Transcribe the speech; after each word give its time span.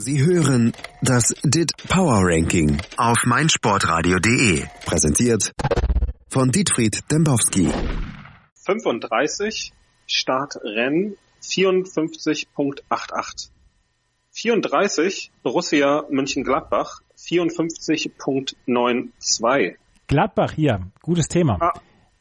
Sie 0.00 0.24
hören 0.24 0.72
das 1.02 1.34
DIT 1.42 1.72
Power 1.88 2.20
Ranking 2.22 2.80
auf 2.96 3.26
meinsportradio.de. 3.26 4.62
Präsentiert 4.86 5.50
von 6.28 6.52
Dietfried 6.52 7.00
Dembowski. 7.10 7.68
35 8.64 9.72
Startrennen 10.06 11.16
54.88. 11.42 13.50
34 14.30 15.32
Borussia 15.42 16.04
Mönchengladbach 16.10 17.00
54.92. 17.16 19.74
Gladbach 20.06 20.52
hier, 20.52 20.92
gutes 21.02 21.26
Thema. 21.26 21.58
Ah. 21.60 21.72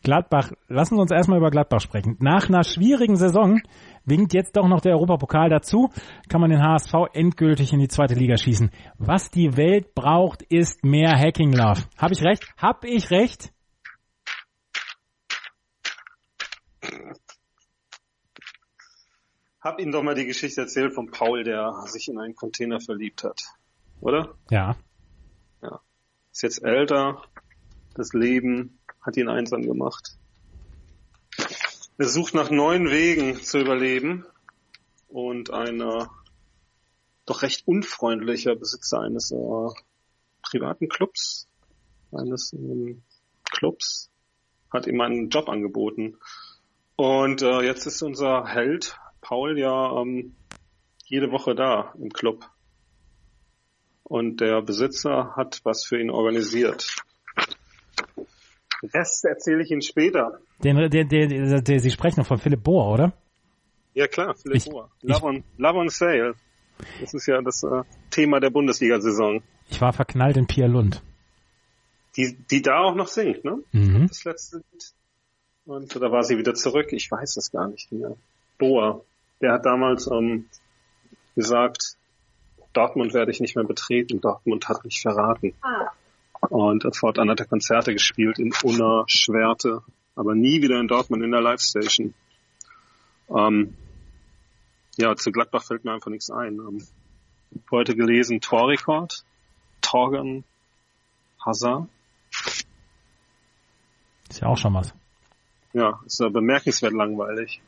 Gladbach, 0.07 0.53
lassen 0.69 0.95
Sie 0.95 1.01
uns 1.01 1.11
erstmal 1.11 1.39
über 1.39 1.51
Gladbach 1.51 1.81
sprechen. 1.81 2.15
Nach 2.21 2.47
einer 2.47 2.63
schwierigen 2.63 3.17
Saison 3.17 3.59
winkt 4.05 4.33
jetzt 4.33 4.55
doch 4.55 4.65
noch 4.69 4.79
der 4.79 4.93
Europapokal 4.93 5.49
dazu, 5.49 5.89
kann 6.29 6.39
man 6.39 6.49
den 6.49 6.63
HSV 6.63 6.93
endgültig 7.11 7.73
in 7.73 7.79
die 7.79 7.89
zweite 7.89 8.13
Liga 8.13 8.38
schießen. 8.38 8.71
Was 8.98 9.31
die 9.31 9.57
Welt 9.57 9.93
braucht, 9.95 10.43
ist 10.43 10.85
mehr 10.85 11.12
Hacking 11.12 11.51
Love. 11.51 11.81
Habe 11.98 12.13
ich 12.13 12.23
recht? 12.23 12.48
Hab 12.57 12.85
ich 12.85 13.12
recht? 13.12 13.51
Hab 19.59 19.81
Ihnen 19.81 19.91
doch 19.91 20.03
mal 20.03 20.15
die 20.15 20.26
Geschichte 20.26 20.62
erzählt 20.62 20.93
von 20.93 21.12
Paul, 21.12 21.43
der 21.43 21.81
sich 21.87 22.07
in 22.07 22.17
einen 22.17 22.34
Container 22.34 22.79
verliebt 22.79 23.26
hat. 23.26 23.41
Oder? 23.99 24.35
Ja. 24.49 24.77
Ja. 25.62 25.81
Ist 26.31 26.43
jetzt 26.43 26.63
älter. 26.63 27.23
Das 27.93 28.13
Leben 28.13 28.79
hat 29.07 29.16
ihn 29.16 29.29
einsam 29.29 29.61
gemacht. 29.61 30.17
Er 31.98 32.09
sucht 32.09 32.35
nach 32.35 32.52
neuen 32.52 32.91
Wegen 32.91 33.41
zu 33.41 33.57
überleben 33.59 34.25
und 35.07 35.52
ein 35.52 35.79
äh, 35.79 36.05
doch 37.25 37.41
recht 37.41 37.65
unfreundlicher 37.65 38.55
Besitzer 38.55 38.99
eines 38.99 39.31
äh, 39.31 39.70
privaten 40.41 40.90
Clubs, 40.90 41.48
eines 42.12 42.51
ähm, 42.54 43.01
Clubs, 43.45 44.12
hat 44.71 44.87
ihm 44.87 44.99
einen 44.99 45.29
Job 45.29 45.48
angeboten. 45.48 46.17
Und 46.98 47.41
äh, 47.41 47.62
jetzt 47.62 47.85
ist 47.85 48.01
unser 48.01 48.45
Held 48.45 48.99
Paul 49.21 49.57
ja 49.57 50.01
ähm, 50.01 50.35
jede 51.05 51.32
Woche 51.32 51.55
da 51.55 51.93
im 51.98 52.10
Club. 52.10 52.45
Und 54.04 54.41
der 54.41 54.62
Besitzer 54.62 55.34
hat 55.37 55.62
was 55.63 55.85
für 55.85 55.99
ihn 55.99 56.10
organisiert. 56.10 57.07
Rest 58.83 59.25
erzähle 59.25 59.63
ich 59.63 59.71
Ihnen 59.71 59.81
später. 59.81 60.39
Den, 60.63 60.77
der, 60.77 61.05
der, 61.05 61.61
der, 61.61 61.79
Sie 61.79 61.91
sprechen 61.91 62.20
noch 62.20 62.27
von 62.27 62.37
Philipp 62.37 62.63
Bohr, 62.63 62.91
oder? 62.91 63.13
Ja 63.93 64.07
klar, 64.07 64.35
Philipp 64.35 64.57
ich, 64.57 64.66
Bohr. 64.66 64.91
Love, 65.01 65.25
on, 65.25 65.44
Love 65.57 65.78
on 65.79 65.89
Sale. 65.89 66.35
Das 67.01 67.13
ist 67.13 67.25
ja 67.25 67.41
das 67.41 67.63
äh, 67.63 67.83
Thema 68.11 68.39
der 68.39 68.51
Bundesliga-Saison. 68.51 69.41
Ich 69.69 69.81
war 69.81 69.94
verknallt 69.94 70.38
in 70.38 70.45
Pia 70.45 70.67
Lund. 70.67 71.01
Die, 72.16 72.35
die 72.35 72.61
da 72.61 72.79
auch 72.81 72.95
noch 72.95 73.07
singt, 73.07 73.44
ne? 73.44 73.59
Mhm. 73.72 74.07
Das 74.07 74.23
letzte 74.23 74.57
Lied. 74.57 74.94
Und 75.66 75.95
da 75.95 76.11
war 76.11 76.23
sie 76.23 76.38
wieder 76.38 76.53
zurück. 76.53 76.94
Ich 76.94 77.11
weiß 77.11 77.38
es 77.38 77.51
gar 77.51 77.67
nicht 77.67 77.91
mehr. 77.91 78.16
Bohr. 78.57 79.03
Der 79.41 79.53
hat 79.53 79.66
damals 79.66 80.07
ähm, 80.07 80.45
gesagt, 81.35 81.97
Dortmund 82.73 83.13
werde 83.13 83.31
ich 83.31 83.39
nicht 83.39 83.55
mehr 83.55 83.66
betreten. 83.66 84.22
Dortmund 84.22 84.69
hat 84.69 84.83
mich 84.85 85.01
verraten. 85.01 85.53
Ah. 85.61 85.91
Und 86.50 86.85
fortan 86.95 87.29
hat 87.29 87.40
er 87.40 87.45
Konzerte 87.45 87.94
gespielt 87.94 88.40
in 88.40 88.53
Unna, 88.63 89.03
Schwerte, 89.07 89.81
aber 90.16 90.35
nie 90.35 90.62
wieder 90.62 90.79
in 90.79 90.88
Dortmund 90.88 91.23
in 91.23 91.31
der 91.31 91.41
Live-Station. 91.41 92.13
Ähm, 93.29 93.75
ja, 94.97 95.16
zu 95.16 95.31
Gladbach 95.31 95.63
fällt 95.63 95.85
mir 95.85 95.94
einfach 95.94 96.09
nichts 96.09 96.31
ein. 96.31 96.56
Ähm, 96.56 96.88
heute 97.72 97.95
gelesen 97.95 98.41
Torrekord, 98.41 99.23
Torgan, 99.81 100.44
Hazard. 101.45 101.88
Ist 104.29 104.41
ja 104.41 104.47
auch 104.47 104.57
schon 104.57 104.73
was. 104.73 104.93
Ja, 105.73 105.99
ist 106.05 106.19
ja 106.19 106.29
bemerkenswert 106.29 106.93
langweilig. 106.93 107.61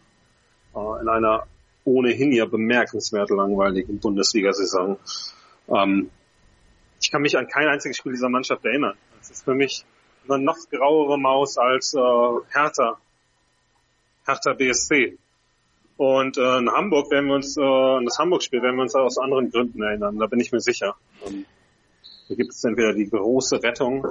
Äh, 0.75 1.01
in 1.01 1.07
einer 1.07 1.47
ohnehin 1.85 2.31
ja 2.31 2.45
bemerkenswert 2.45 3.29
langweiligen 3.29 3.99
Bundesliga-Saison. 3.99 4.97
Ähm, 5.67 6.09
ich 6.99 7.11
kann 7.11 7.21
mich 7.21 7.37
an 7.37 7.47
kein 7.47 7.67
einziges 7.67 7.97
Spiel 7.97 8.11
dieser 8.13 8.29
Mannschaft 8.29 8.65
erinnern. 8.65 8.97
Das 9.17 9.29
ist 9.29 9.43
für 9.43 9.55
mich 9.55 9.85
eine 10.27 10.43
noch 10.43 10.57
grauere 10.69 11.17
Maus 11.17 11.57
als 11.57 11.93
äh, 11.93 11.99
Hertha. 11.99 12.99
Hertha 14.25 14.53
BSC. 14.53 15.17
Und 15.97 16.37
äh, 16.37 16.57
in 16.57 16.71
Hamburg 16.71 17.11
werden 17.11 17.27
wir 17.27 17.35
uns, 17.35 17.57
äh, 17.57 18.05
das 18.05 18.19
Hamburg-Spiel 18.19 18.61
werden 18.61 18.77
wir 18.77 18.83
uns 18.83 18.95
aus 18.95 19.17
anderen 19.17 19.51
Gründen 19.51 19.81
erinnern, 19.81 20.17
da 20.17 20.27
bin 20.27 20.39
ich 20.39 20.51
mir 20.51 20.61
sicher. 20.61 20.95
Ähm, 21.25 21.45
da 22.29 22.35
gibt 22.35 22.51
es 22.51 22.63
entweder 22.63 22.93
die 22.93 23.09
große 23.09 23.61
Rettung 23.61 24.07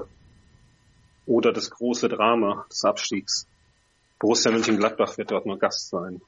oder 1.26 1.52
das 1.52 1.70
große 1.70 2.08
Drama 2.08 2.66
des 2.70 2.84
Abstiegs. 2.84 3.46
Borussia 4.18 4.50
Mönchengladbach 4.50 5.16
wird 5.16 5.30
dort 5.30 5.46
nur 5.46 5.58
Gast 5.58 5.88
sein. 5.88 6.20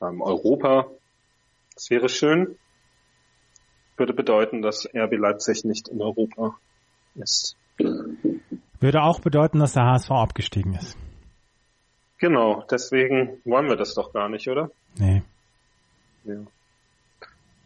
Ähm, 0.00 0.22
Europa, 0.22 0.86
das 1.74 1.90
wäre 1.90 2.08
schön 2.08 2.56
würde 3.96 4.12
bedeuten, 4.12 4.62
dass 4.62 4.88
RB 4.94 5.18
Leipzig 5.18 5.64
nicht 5.64 5.88
in 5.88 6.00
Europa 6.00 6.56
ist. 7.14 7.56
Würde 8.80 9.02
auch 9.02 9.20
bedeuten, 9.20 9.58
dass 9.58 9.74
der 9.74 9.84
HSV 9.84 10.10
abgestiegen 10.10 10.74
ist. 10.74 10.96
Genau, 12.18 12.64
deswegen 12.70 13.40
wollen 13.44 13.68
wir 13.68 13.76
das 13.76 13.94
doch 13.94 14.12
gar 14.12 14.28
nicht, 14.28 14.48
oder? 14.48 14.70
Nee. 14.96 15.22
Ja. 16.24 16.36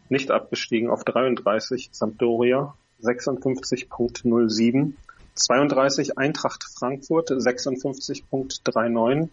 Nicht 0.09 0.31
abgestiegen 0.31 0.89
auf 0.89 1.03
33 1.03 1.89
Sampdoria, 1.91 2.73
56.07. 3.01 4.93
32 5.35 6.17
Eintracht 6.17 6.63
Frankfurt, 6.63 7.29
56.39. 7.29 9.29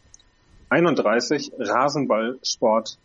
31 0.69 1.53
Rasenballsport 1.59 2.99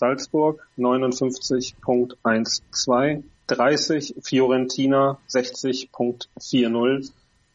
Salzburg 0.00 0.60
59.12, 0.78 3.22
30 3.48 4.14
Fiorentina 4.22 5.18
60.40, 5.28 7.10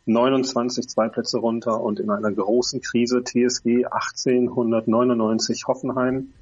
29 0.06 0.88
zwei 0.88 1.10
Plätze 1.10 1.40
runter 1.40 1.82
und 1.82 2.00
in 2.00 2.12
einer 2.12 2.32
großen 2.32 2.82
Krise 2.82 3.24
TSG 3.24 3.86
1899 3.86 5.66
Hoffenheim 5.68 6.34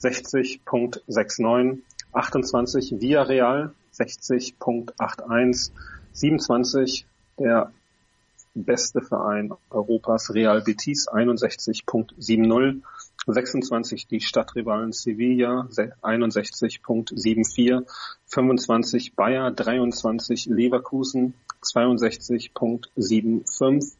60.69, 0.00 1.80
28 2.14 3.02
Villarreal 3.02 3.74
60.81, 3.94 5.72
27 6.14 7.04
der 7.38 7.70
beste 8.54 9.02
Verein 9.02 9.52
Europas 9.68 10.32
Real 10.32 10.62
Betis 10.62 11.06
61.70, 11.06 12.80
26 13.26 14.06
die 14.06 14.20
Stadtrivalen 14.20 14.92
Sevilla 14.92 15.66
61.74, 15.70 17.86
25 18.26 19.14
Bayer 19.14 19.50
23 19.50 20.46
Leverkusen 20.46 21.34
62.75. 21.62 23.92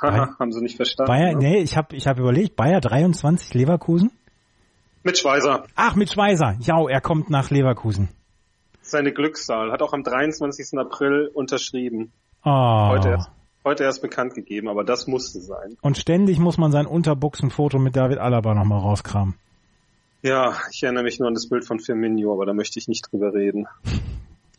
Haha, 0.00 0.36
haben 0.38 0.52
Sie 0.52 0.60
nicht 0.60 0.76
verstanden? 0.76 1.10
Bayer, 1.10 1.34
ne? 1.34 1.38
nee, 1.38 1.58
ich 1.60 1.76
habe 1.76 1.96
ich 1.96 2.06
hab 2.06 2.18
überlegt, 2.18 2.56
Bayer 2.56 2.80
23 2.80 3.54
Leverkusen? 3.54 4.10
Mit 5.02 5.16
Schweizer. 5.16 5.64
Ach, 5.74 5.94
mit 5.94 6.10
Schweizer. 6.10 6.56
Ja, 6.60 6.86
er 6.88 7.00
kommt 7.00 7.30
nach 7.30 7.50
Leverkusen. 7.50 8.08
Seine 8.82 9.12
Glückszahl. 9.12 9.72
Hat 9.72 9.82
auch 9.82 9.92
am 9.92 10.02
23. 10.02 10.78
April 10.78 11.30
unterschrieben. 11.32 12.12
Oh. 12.44 12.88
Heute 12.90 13.10
erst 13.10 13.30
heute 13.66 13.84
erst 13.84 14.00
bekannt 14.00 14.34
gegeben, 14.34 14.68
aber 14.68 14.84
das 14.84 15.06
musste 15.06 15.40
sein. 15.40 15.76
Und 15.82 15.98
ständig 15.98 16.38
muss 16.38 16.56
man 16.56 16.72
sein 16.72 16.86
Unterbuchsenfoto 16.86 17.78
mit 17.78 17.96
David 17.96 18.16
Alaba 18.18 18.54
nochmal 18.54 18.78
rauskramen. 18.78 19.34
Ja, 20.22 20.56
ich 20.72 20.82
erinnere 20.82 21.04
mich 21.04 21.18
nur 21.18 21.28
an 21.28 21.34
das 21.34 21.48
Bild 21.48 21.66
von 21.66 21.78
Firmino, 21.80 22.32
aber 22.32 22.46
da 22.46 22.54
möchte 22.54 22.78
ich 22.78 22.88
nicht 22.88 23.12
drüber 23.12 23.34
reden. 23.34 23.66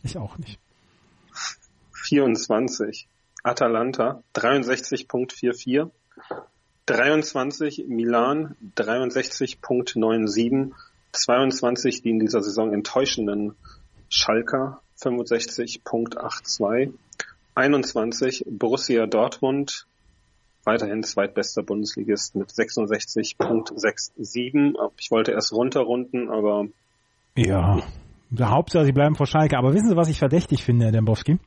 Ich 0.04 0.16
auch 0.16 0.38
nicht. 0.38 0.60
24. 1.92 3.08
Atalanta 3.44 4.22
63.44. 4.36 5.90
23 6.86 7.86
Milan 7.88 8.56
63.97. 8.78 10.72
22 11.12 12.04
die 12.04 12.12
in 12.12 12.20
dieser 12.20 12.42
Saison 12.42 12.72
enttäuschenden 12.74 13.56
Schalker 14.08 14.82
65.82. 15.02 16.94
21 17.58 18.46
Borussia 18.48 19.08
Dortmund, 19.08 19.88
weiterhin 20.64 21.02
zweitbester 21.02 21.64
Bundesligist 21.64 22.36
mit 22.36 22.50
66.67. 22.50 24.92
Ich 25.00 25.12
wollte 25.12 25.32
erst 25.32 25.52
runterrunden, 25.52 26.30
aber 26.30 26.68
ja, 27.36 27.82
der 28.30 28.52
Hauptsache, 28.52 28.86
sie 28.86 28.92
bleiben 28.92 29.16
vor 29.16 29.26
Schalke. 29.26 29.58
Aber 29.58 29.74
wissen 29.74 29.90
Sie, 29.90 29.96
was 29.96 30.10
ich 30.10 30.20
verdächtig 30.20 30.64
finde, 30.64 30.86
Herr 30.86 30.92
Dembowski? 30.92 31.40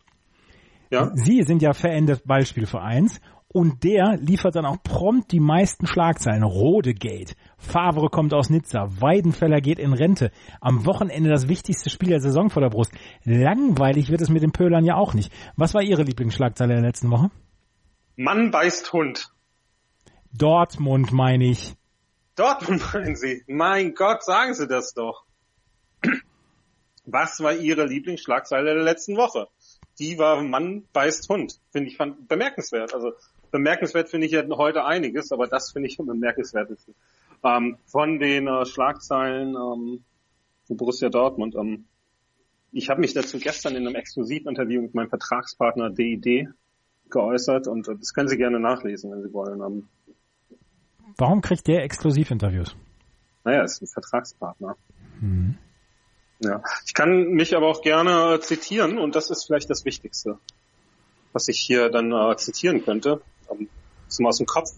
Ja. 0.90 1.12
Sie 1.14 1.44
sind 1.44 1.62
ja 1.62 1.72
Fan 1.72 2.06
des 2.06 2.18
Ballspielvereins 2.20 3.20
Und 3.52 3.82
der 3.82 4.16
liefert 4.16 4.54
dann 4.54 4.64
auch 4.64 4.80
prompt 4.80 5.32
die 5.32 5.40
meisten 5.40 5.88
Schlagzeilen. 5.88 6.44
Rodegate, 6.44 7.34
Favre 7.58 8.08
kommt 8.08 8.32
aus 8.32 8.48
Nizza, 8.48 8.86
Weidenfeller 9.00 9.60
geht 9.60 9.80
in 9.80 9.92
Rente. 9.92 10.30
Am 10.60 10.86
Wochenende 10.86 11.30
das 11.30 11.48
wichtigste 11.48 11.90
Spiel 11.90 12.10
der 12.10 12.20
Saison 12.20 12.48
vor 12.48 12.62
der 12.62 12.70
Brust. 12.70 12.92
Langweilig 13.24 14.08
wird 14.08 14.20
es 14.20 14.28
mit 14.28 14.44
den 14.44 14.52
Pölern 14.52 14.84
ja 14.84 14.94
auch 14.94 15.14
nicht. 15.14 15.32
Was 15.56 15.74
war 15.74 15.82
Ihre 15.82 16.04
Lieblingsschlagzeile 16.04 16.74
in 16.74 16.82
der 16.82 16.88
letzten 16.90 17.10
Woche? 17.10 17.32
Mann 18.14 18.52
beißt 18.52 18.92
Hund. 18.92 19.32
Dortmund 20.32 21.10
meine 21.10 21.46
ich. 21.46 21.74
Dortmund 22.36 22.94
meinen 22.94 23.16
Sie? 23.16 23.42
Mein 23.48 23.94
Gott, 23.94 24.22
sagen 24.22 24.54
Sie 24.54 24.68
das 24.68 24.94
doch. 24.94 25.24
Was 27.04 27.40
war 27.40 27.54
Ihre 27.54 27.84
Lieblingsschlagzeile 27.84 28.74
der 28.74 28.84
letzten 28.84 29.16
Woche? 29.16 29.48
Die 29.98 30.18
war 30.18 30.40
Mann 30.40 30.84
beißt 30.92 31.28
Hund. 31.28 31.58
Finde 31.72 31.90
ich 31.90 31.96
fand, 31.96 32.28
bemerkenswert. 32.28 32.94
Also 32.94 33.12
bemerkenswert 33.50 34.08
finde 34.08 34.26
ich 34.26 34.32
ja 34.32 34.44
heute 34.50 34.84
einiges, 34.84 35.32
aber 35.32 35.46
das 35.46 35.70
finde 35.72 35.88
ich 35.88 35.98
am 35.98 36.06
bemerkenswertesten. 36.06 36.94
Ähm, 37.42 37.78
von 37.86 38.18
den 38.18 38.46
äh, 38.46 38.66
Schlagzeilen 38.66 39.54
ähm, 39.54 40.04
Borussia 40.68 41.08
Dortmund. 41.08 41.54
Ähm, 41.54 41.86
ich 42.72 42.88
habe 42.88 43.00
mich 43.00 43.14
dazu 43.14 43.38
gestern 43.38 43.74
in 43.76 43.86
einem 43.86 43.96
Exklusivinterview 43.96 44.82
mit 44.82 44.94
meinem 44.94 45.08
Vertragspartner 45.08 45.90
DID 45.90 46.48
geäußert 47.10 47.66
und 47.66 47.88
äh, 47.88 47.96
das 47.96 48.14
können 48.14 48.28
Sie 48.28 48.36
gerne 48.36 48.60
nachlesen, 48.60 49.10
wenn 49.10 49.22
Sie 49.22 49.32
wollen. 49.32 49.60
Ähm, 49.60 49.88
Warum 51.16 51.40
kriegt 51.40 51.66
der 51.66 51.82
Exklusivinterviews? 51.82 52.76
Naja, 53.44 53.62
ist 53.64 53.82
ein 53.82 53.86
Vertragspartner. 53.86 54.76
Mhm. 55.20 55.56
Ja, 56.42 56.62
ich 56.86 56.94
kann 56.94 57.32
mich 57.32 57.54
aber 57.54 57.66
auch 57.66 57.82
gerne 57.82 58.40
zitieren 58.40 58.98
und 58.98 59.14
das 59.14 59.30
ist 59.30 59.44
vielleicht 59.46 59.68
das 59.68 59.84
Wichtigste, 59.84 60.38
was 61.32 61.48
ich 61.48 61.58
hier 61.58 61.90
dann 61.90 62.12
äh, 62.12 62.36
zitieren 62.36 62.82
könnte. 62.82 63.20
Um, 63.50 63.68
zum 64.08 64.26
aus 64.26 64.38
dem 64.38 64.46
Kopf 64.46 64.70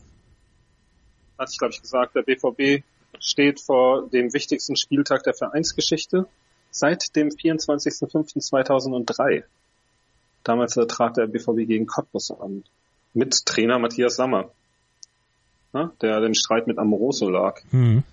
hatte 1.38 1.52
ich, 1.52 1.58
glaube 1.58 1.74
ich, 1.74 1.80
gesagt, 1.80 2.14
der 2.14 2.22
BVB 2.22 2.84
steht 3.18 3.60
vor 3.60 4.08
dem 4.08 4.32
wichtigsten 4.32 4.76
Spieltag 4.76 5.24
der 5.24 5.34
Vereinsgeschichte 5.34 6.26
seit 6.70 7.16
dem 7.16 7.28
24.05.2003. 7.28 9.42
Damals 10.44 10.76
äh, 10.76 10.86
trat 10.86 11.16
der 11.16 11.26
BVB 11.26 11.66
gegen 11.68 11.86
Cottbus 11.86 12.30
an. 12.32 12.64
Mit 13.14 13.44
Trainer 13.44 13.78
Matthias 13.78 14.16
Sammer, 14.16 14.50
ne, 15.72 15.92
der 16.00 16.20
dem 16.20 16.34
Streit 16.34 16.66
mit 16.66 16.78
Amoroso 16.78 17.28
lag. 17.28 17.60
Mhm. 17.70 18.04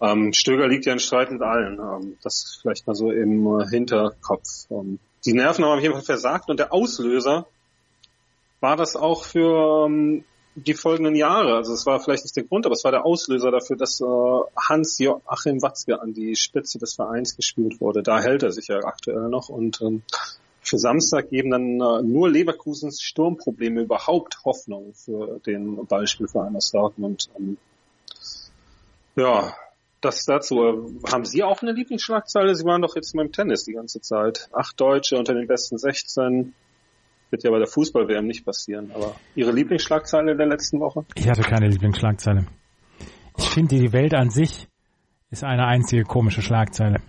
Ähm, 0.00 0.32
Stöger 0.32 0.68
liegt 0.68 0.84
ja 0.84 0.92
in 0.92 0.98
Streit 0.98 1.30
mit 1.30 1.42
allen. 1.42 1.78
Ähm, 1.78 2.16
das 2.22 2.58
vielleicht 2.60 2.86
mal 2.86 2.94
so 2.94 3.10
im 3.10 3.60
äh, 3.60 3.66
Hinterkopf. 3.68 4.66
Ähm, 4.70 4.98
die 5.24 5.32
Nerven 5.32 5.64
haben 5.64 5.78
auf 5.78 5.82
jeden 5.82 5.94
Fall 5.94 6.02
versagt 6.02 6.50
und 6.50 6.58
der 6.58 6.72
Auslöser 6.72 7.46
war 8.62 8.76
das 8.76 8.96
auch 8.96 9.24
für 9.24 9.86
ähm, 9.86 10.24
die 10.54 10.74
folgenden 10.74 11.16
Jahre. 11.16 11.56
Also 11.56 11.72
es 11.72 11.84
war 11.84 12.00
vielleicht 12.00 12.24
nicht 12.24 12.36
der 12.36 12.44
Grund, 12.44 12.64
aber 12.64 12.74
es 12.74 12.84
war 12.84 12.92
der 12.92 13.04
Auslöser 13.04 13.50
dafür, 13.50 13.76
dass 13.76 14.00
äh, 14.00 14.04
Hans 14.56 14.98
Joachim 14.98 15.60
Watzke 15.62 16.00
an 16.00 16.14
die 16.14 16.36
Spitze 16.36 16.78
des 16.78 16.94
Vereins 16.94 17.36
gespielt 17.36 17.80
wurde. 17.80 18.02
Da 18.02 18.20
hält 18.20 18.42
er 18.42 18.52
sich 18.52 18.68
ja 18.68 18.78
aktuell 18.84 19.28
noch 19.28 19.48
und 19.48 19.80
ähm, 19.82 20.02
für 20.60 20.78
Samstag 20.78 21.30
geben 21.30 21.50
dann 21.50 21.80
äh, 21.80 22.02
nur 22.02 22.30
Leverkusens 22.30 23.02
Sturmprobleme 23.02 23.82
überhaupt 23.82 24.44
Hoffnung 24.44 24.94
für 24.94 25.40
den 25.40 25.84
Beispielverein 25.86 26.54
aus 26.54 26.70
Dortmund. 26.70 27.30
Ähm, 27.36 27.56
ja, 29.16 29.54
das 30.00 30.24
dazu. 30.24 31.00
Haben 31.10 31.24
Sie 31.24 31.42
auch 31.42 31.62
eine 31.62 31.72
Lieblingsschlagzeile? 31.72 32.54
Sie 32.54 32.64
waren 32.64 32.82
doch 32.82 32.94
jetzt 32.94 33.14
beim 33.14 33.32
Tennis 33.32 33.64
die 33.64 33.72
ganze 33.72 34.00
Zeit. 34.00 34.48
Acht 34.52 34.80
Deutsche 34.80 35.18
unter 35.18 35.34
den 35.34 35.48
besten 35.48 35.78
16. 35.78 36.54
Wird 37.32 37.44
ja 37.44 37.50
bei 37.50 37.58
der 37.58 37.66
Fußball-WM 37.66 38.26
nicht 38.26 38.44
passieren. 38.44 38.92
Aber 38.92 39.16
Ihre 39.34 39.52
Lieblingsschlagzeile 39.52 40.36
der 40.36 40.46
letzten 40.46 40.80
Woche? 40.80 41.06
Ich 41.14 41.26
hatte 41.26 41.40
keine 41.40 41.66
Lieblingsschlagzeile. 41.66 42.44
Ich 43.38 43.48
finde, 43.48 43.74
die 43.74 43.90
Welt 43.94 44.12
an 44.12 44.28
sich 44.28 44.68
ist 45.30 45.42
eine 45.42 45.66
einzige 45.66 46.02
komische 46.02 46.42
Schlagzeile. 46.42 47.00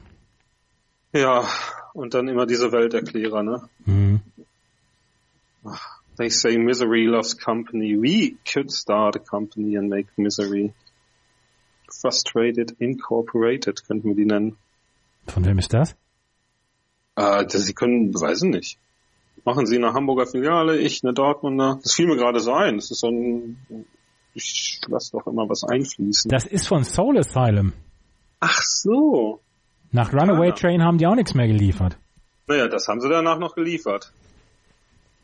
Ja, 1.11 1.45
und 1.93 2.13
dann 2.13 2.29
immer 2.29 2.45
diese 2.45 2.71
Welterklärer, 2.71 3.43
ne? 3.43 3.69
Mhm. 3.83 4.21
They 6.17 6.29
say 6.29 6.57
misery 6.57 7.05
loves 7.05 7.37
company. 7.37 7.97
We 8.01 8.37
could 8.49 8.71
start 8.71 9.17
a 9.17 9.19
company 9.19 9.77
and 9.77 9.89
make 9.89 10.07
misery. 10.15 10.73
Frustrated 12.01 12.71
Incorporated 12.79 13.85
könnten 13.85 14.07
wir 14.07 14.15
die 14.15 14.25
nennen. 14.25 14.55
Von 15.27 15.43
wem 15.43 15.59
ist 15.59 15.73
das? 15.73 15.97
Äh, 17.17 17.45
das, 17.45 17.65
Sie 17.65 17.73
können, 17.73 18.13
weiß 18.13 18.43
ich 18.43 18.49
nicht. 18.49 18.79
Machen 19.45 19.65
Sie 19.65 19.77
eine 19.77 19.93
Hamburger 19.93 20.25
Filiale, 20.25 20.77
ich 20.77 21.03
eine 21.03 21.13
Dortmunder. 21.13 21.79
Das 21.81 21.93
fiel 21.93 22.07
mir 22.07 22.15
gerade 22.15 22.39
so 22.39 22.53
ein. 22.53 22.77
Das 22.77 22.91
ist 22.91 23.01
so 23.01 23.07
ein, 23.07 23.57
ich 24.33 24.79
lasse 24.87 25.11
doch 25.11 25.27
immer 25.27 25.49
was 25.49 25.63
einfließen. 25.63 26.29
Das 26.29 26.45
ist 26.45 26.67
von 26.67 26.83
Soul 26.83 27.17
Asylum. 27.17 27.73
Ach 28.39 28.61
so. 28.61 29.41
Nach 29.91 30.13
Runaway 30.13 30.49
ah, 30.49 30.55
Train 30.55 30.81
haben 30.81 30.97
die 30.97 31.05
auch 31.05 31.15
nichts 31.15 31.33
mehr 31.33 31.47
geliefert. 31.47 31.97
Naja, 32.47 32.67
das 32.67 32.87
haben 32.87 33.01
sie 33.01 33.09
danach 33.09 33.37
noch 33.37 33.55
geliefert. 33.55 34.11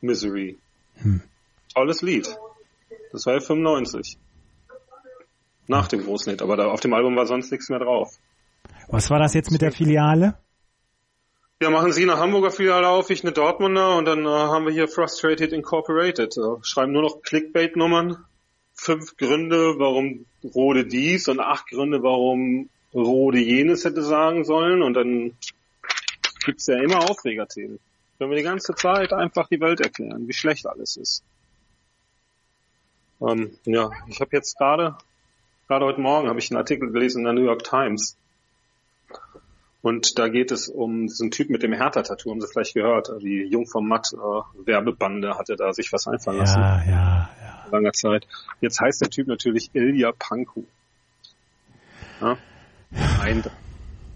Misery. 0.01 0.57
Hm. 0.95 1.21
Tolles 1.73 2.01
Lied. 2.01 2.29
Das 3.11 3.25
war 3.25 3.35
ja 3.35 3.39
95 3.39 4.17
nach 5.67 5.87
dem 5.87 6.03
großen 6.03 6.31
Hit, 6.31 6.41
aber 6.41 6.57
da 6.57 6.65
auf 6.65 6.79
dem 6.79 6.93
Album 6.93 7.15
war 7.15 7.25
sonst 7.25 7.51
nichts 7.51 7.69
mehr 7.69 7.79
drauf. 7.79 8.17
Was 8.87 9.09
war 9.09 9.19
das 9.19 9.33
jetzt 9.33 9.51
mit 9.51 9.61
der 9.61 9.71
Filiale? 9.71 10.37
Ja, 11.61 11.69
machen 11.69 11.91
Sie 11.91 12.03
eine 12.03 12.17
Hamburger 12.17 12.51
Filiale 12.51 12.87
auf, 12.87 13.09
ich 13.09 13.23
eine 13.23 13.33
Dortmunder 13.33 13.97
und 13.97 14.05
dann 14.05 14.25
äh, 14.25 14.29
haben 14.29 14.65
wir 14.65 14.71
hier 14.71 14.87
Frustrated 14.87 15.51
Incorporated. 15.51 16.37
Äh, 16.37 16.63
schreiben 16.63 16.93
nur 16.93 17.01
noch 17.01 17.21
Clickbait-Nummern. 17.21 18.23
Fünf 18.73 19.17
Gründe, 19.17 19.77
warum 19.77 20.25
Rode 20.55 20.85
dies 20.85 21.27
und 21.27 21.41
acht 21.41 21.67
Gründe, 21.67 22.01
warum 22.01 22.69
Rode 22.93 23.39
jenes 23.39 23.83
hätte 23.83 24.01
sagen 24.01 24.45
sollen 24.45 24.81
und 24.81 24.93
dann 24.93 25.35
gibt's 26.45 26.67
ja 26.67 26.81
immer 26.81 27.09
Aufregerthemen. 27.09 27.79
Können 28.17 28.31
wir 28.31 28.37
die 28.37 28.43
ganze 28.43 28.73
Zeit 28.73 29.11
einfach 29.11 29.49
die 29.49 29.59
Welt 29.59 29.81
erklären, 29.81 30.29
wie 30.29 30.33
schlecht 30.33 30.65
alles 30.65 30.95
ist. 30.95 31.23
Ähm, 33.21 33.57
ja, 33.65 33.91
ich 34.07 34.21
habe 34.21 34.29
jetzt 34.31 34.57
gerade 34.57 34.95
Gerade 35.69 35.85
heute 35.85 36.01
Morgen 36.01 36.29
habe 36.29 36.39
ich 36.39 36.49
einen 36.49 36.57
Artikel 36.57 36.91
gelesen 36.91 37.19
in 37.19 37.25
der 37.25 37.33
New 37.33 37.43
York 37.43 37.63
Times. 37.63 38.17
Und 39.81 40.19
da 40.19 40.27
geht 40.27 40.51
es 40.51 40.67
um 40.67 41.07
diesen 41.07 41.31
Typ 41.31 41.49
mit 41.49 41.63
dem 41.63 41.71
Hertha-Tattoo, 41.71 42.31
haben 42.31 42.41
Sie 42.41 42.47
vielleicht 42.47 42.73
gehört. 42.73 43.11
Die 43.21 43.47
Jungfrau 43.49 43.79
Matt 43.79 44.11
äh, 44.13 44.65
Werbebande 44.65 45.37
hatte 45.37 45.55
da 45.55 45.71
sich 45.73 45.93
was 45.93 46.05
einfallen 46.07 46.39
lassen. 46.39 46.59
Ja, 46.59 46.83
ja, 46.85 47.29
ja. 47.41 47.65
Langer 47.71 47.93
Zeit. 47.93 48.27
Jetzt 48.59 48.81
heißt 48.81 49.01
der 49.01 49.09
Typ 49.09 49.27
natürlich 49.27 49.69
Ilya 49.73 50.11
Panku. 50.11 50.63
Ja? 52.19 52.37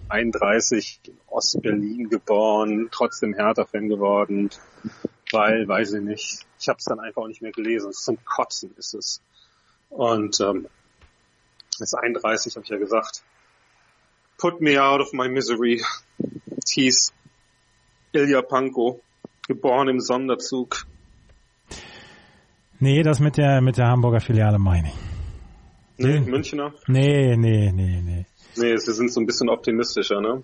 31 0.09 0.99
in 1.07 1.17
Ostberlin 1.27 2.09
geboren, 2.09 2.89
trotzdem 2.91 3.33
Hertha-Fan 3.33 3.87
geworden, 3.87 4.49
weil, 5.31 5.67
weiß 5.67 5.93
ich 5.93 6.01
nicht, 6.01 6.45
ich 6.59 6.67
habe 6.69 6.77
es 6.77 6.85
dann 6.85 6.99
einfach 6.99 7.21
auch 7.23 7.27
nicht 7.27 7.41
mehr 7.41 7.51
gelesen. 7.51 7.93
Zum 7.93 8.23
Kotzen 8.25 8.75
ist 8.77 8.93
es. 8.93 9.21
Und 9.89 10.39
ähm, 10.41 10.67
ist 11.79 11.95
31, 11.95 12.55
habe 12.55 12.63
ich 12.63 12.69
ja 12.69 12.77
gesagt. 12.77 13.23
Put 14.43 14.59
me 14.59 14.77
out 14.77 14.99
of 14.99 15.13
my 15.13 15.29
misery. 15.29 15.81
Hieß 16.67 17.13
Ilya 18.11 18.41
Panko, 18.41 18.99
geboren 19.47 19.87
im 19.87 20.01
Sonderzug. 20.01 20.85
Nee, 22.77 23.03
das 23.03 23.21
mit 23.21 23.37
der, 23.37 23.61
mit 23.61 23.77
der 23.77 23.87
Hamburger 23.87 24.19
Filiale 24.19 24.59
meine 24.59 24.89
ich. 24.89 24.95
Nee, 25.95 26.19
nee, 26.19 26.29
Münchner? 26.29 26.73
Nee, 26.87 27.37
nee, 27.37 27.71
nee, 27.71 28.01
nee. 28.01 28.25
Nee, 28.57 28.75
sie 28.75 28.91
sind 28.91 29.13
so 29.13 29.21
ein 29.21 29.25
bisschen 29.25 29.47
optimistischer, 29.47 30.19
ne? 30.19 30.43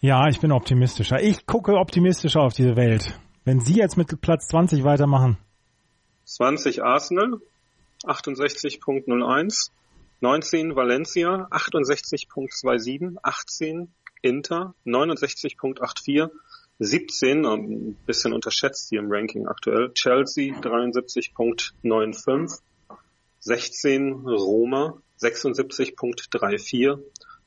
Ja, 0.00 0.26
ich 0.30 0.40
bin 0.40 0.50
optimistischer. 0.50 1.22
Ich 1.22 1.44
gucke 1.44 1.74
optimistischer 1.74 2.40
auf 2.40 2.54
diese 2.54 2.74
Welt. 2.74 3.20
Wenn 3.44 3.60
Sie 3.60 3.74
jetzt 3.74 3.98
mit 3.98 4.18
Platz 4.22 4.48
20 4.48 4.82
weitermachen. 4.82 5.36
20 6.24 6.82
Arsenal, 6.82 7.38
68.01, 8.04 9.70
19 10.20 10.74
Valencia, 10.74 11.46
68.27, 11.50 13.16
18 13.22 13.92
Inter, 14.22 14.74
69.84, 14.86 16.30
17, 16.78 17.44
ein 17.44 17.98
bisschen 18.06 18.32
unterschätzt 18.32 18.88
hier 18.88 19.00
im 19.00 19.12
Ranking 19.12 19.46
aktuell, 19.46 19.92
Chelsea 19.92 20.54
73.95, 20.54 22.60
16 23.40 24.26
Roma 24.26 25.02
76.34, 25.20 26.98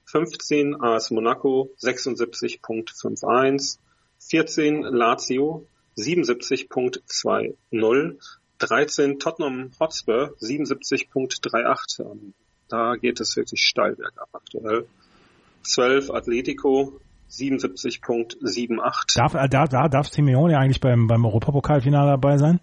15 0.05 0.81
AS 0.81 1.09
Monaco 1.11 1.71
76.51, 1.81 3.79
14 4.19 4.83
Lazio 4.83 5.65
77.20, 5.97 8.19
13 8.59 9.19
Tottenham 9.19 9.71
Hotspur 9.79 10.35
77.38. 10.39 12.33
Da 12.69 12.95
geht 12.95 13.19
es 13.19 13.35
wirklich 13.35 13.61
steil 13.61 13.95
bergab 13.95 14.29
aktuell. 14.31 14.87
12 15.63 16.11
Atletico 16.11 16.99
77.78. 17.29 19.17
Darf, 19.17 19.33
äh, 19.35 19.47
da, 19.49 19.65
da 19.65 19.87
darf 19.87 20.07
Simeone 20.07 20.57
eigentlich 20.57 20.79
beim, 20.79 21.07
beim 21.07 21.25
Europapokalfinale 21.25 22.11
dabei 22.11 22.37
sein? 22.37 22.59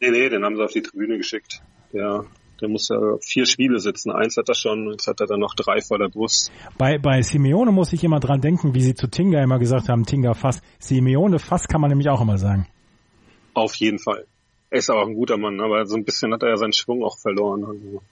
Nee, 0.00 0.10
nee, 0.10 0.28
den 0.28 0.44
haben 0.44 0.56
sie 0.56 0.62
auf 0.62 0.72
die 0.72 0.82
Tribüne 0.82 1.16
geschickt. 1.18 1.60
Der, 1.92 2.24
der 2.60 2.68
muss 2.68 2.88
ja 2.88 2.98
vier 3.20 3.46
Spiele 3.46 3.78
sitzen. 3.78 4.10
Eins 4.10 4.36
hat 4.36 4.48
er 4.48 4.54
schon, 4.54 4.90
jetzt 4.90 5.06
hat 5.06 5.20
er 5.20 5.26
dann 5.26 5.40
noch 5.40 5.54
drei 5.54 5.80
vor 5.80 5.98
der 5.98 6.08
Brust. 6.08 6.50
Bei, 6.76 6.98
bei 6.98 7.22
Simeone 7.22 7.72
muss 7.72 7.92
ich 7.92 8.02
immer 8.04 8.20
dran 8.20 8.40
denken, 8.40 8.74
wie 8.74 8.82
sie 8.82 8.94
zu 8.94 9.08
Tinga 9.08 9.42
immer 9.42 9.58
gesagt 9.58 9.88
haben, 9.88 10.04
Tinga 10.04 10.34
Fass. 10.34 10.60
Simeone 10.78 11.38
Fass 11.38 11.68
kann 11.68 11.80
man 11.80 11.90
nämlich 11.90 12.08
auch 12.08 12.20
immer 12.20 12.38
sagen. 12.38 12.66
Auf 13.54 13.74
jeden 13.76 13.98
Fall. 13.98 14.26
Er 14.70 14.78
ist 14.78 14.90
aber 14.90 15.02
auch 15.02 15.08
ein 15.08 15.14
guter 15.14 15.38
Mann, 15.38 15.60
aber 15.60 15.86
so 15.86 15.96
ein 15.96 16.04
bisschen 16.04 16.32
hat 16.32 16.42
er 16.42 16.50
ja 16.50 16.56
seinen 16.56 16.72
Schwung 16.72 17.02
auch 17.02 17.18
verloren. 17.18 17.64
Also, 17.64 18.02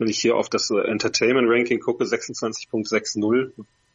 wenn 0.00 0.08
ich 0.08 0.18
hier 0.18 0.34
auf 0.34 0.48
das 0.48 0.70
Entertainment 0.70 1.46
Ranking 1.48 1.78
gucke, 1.78 2.04
26.60, 2.04 3.52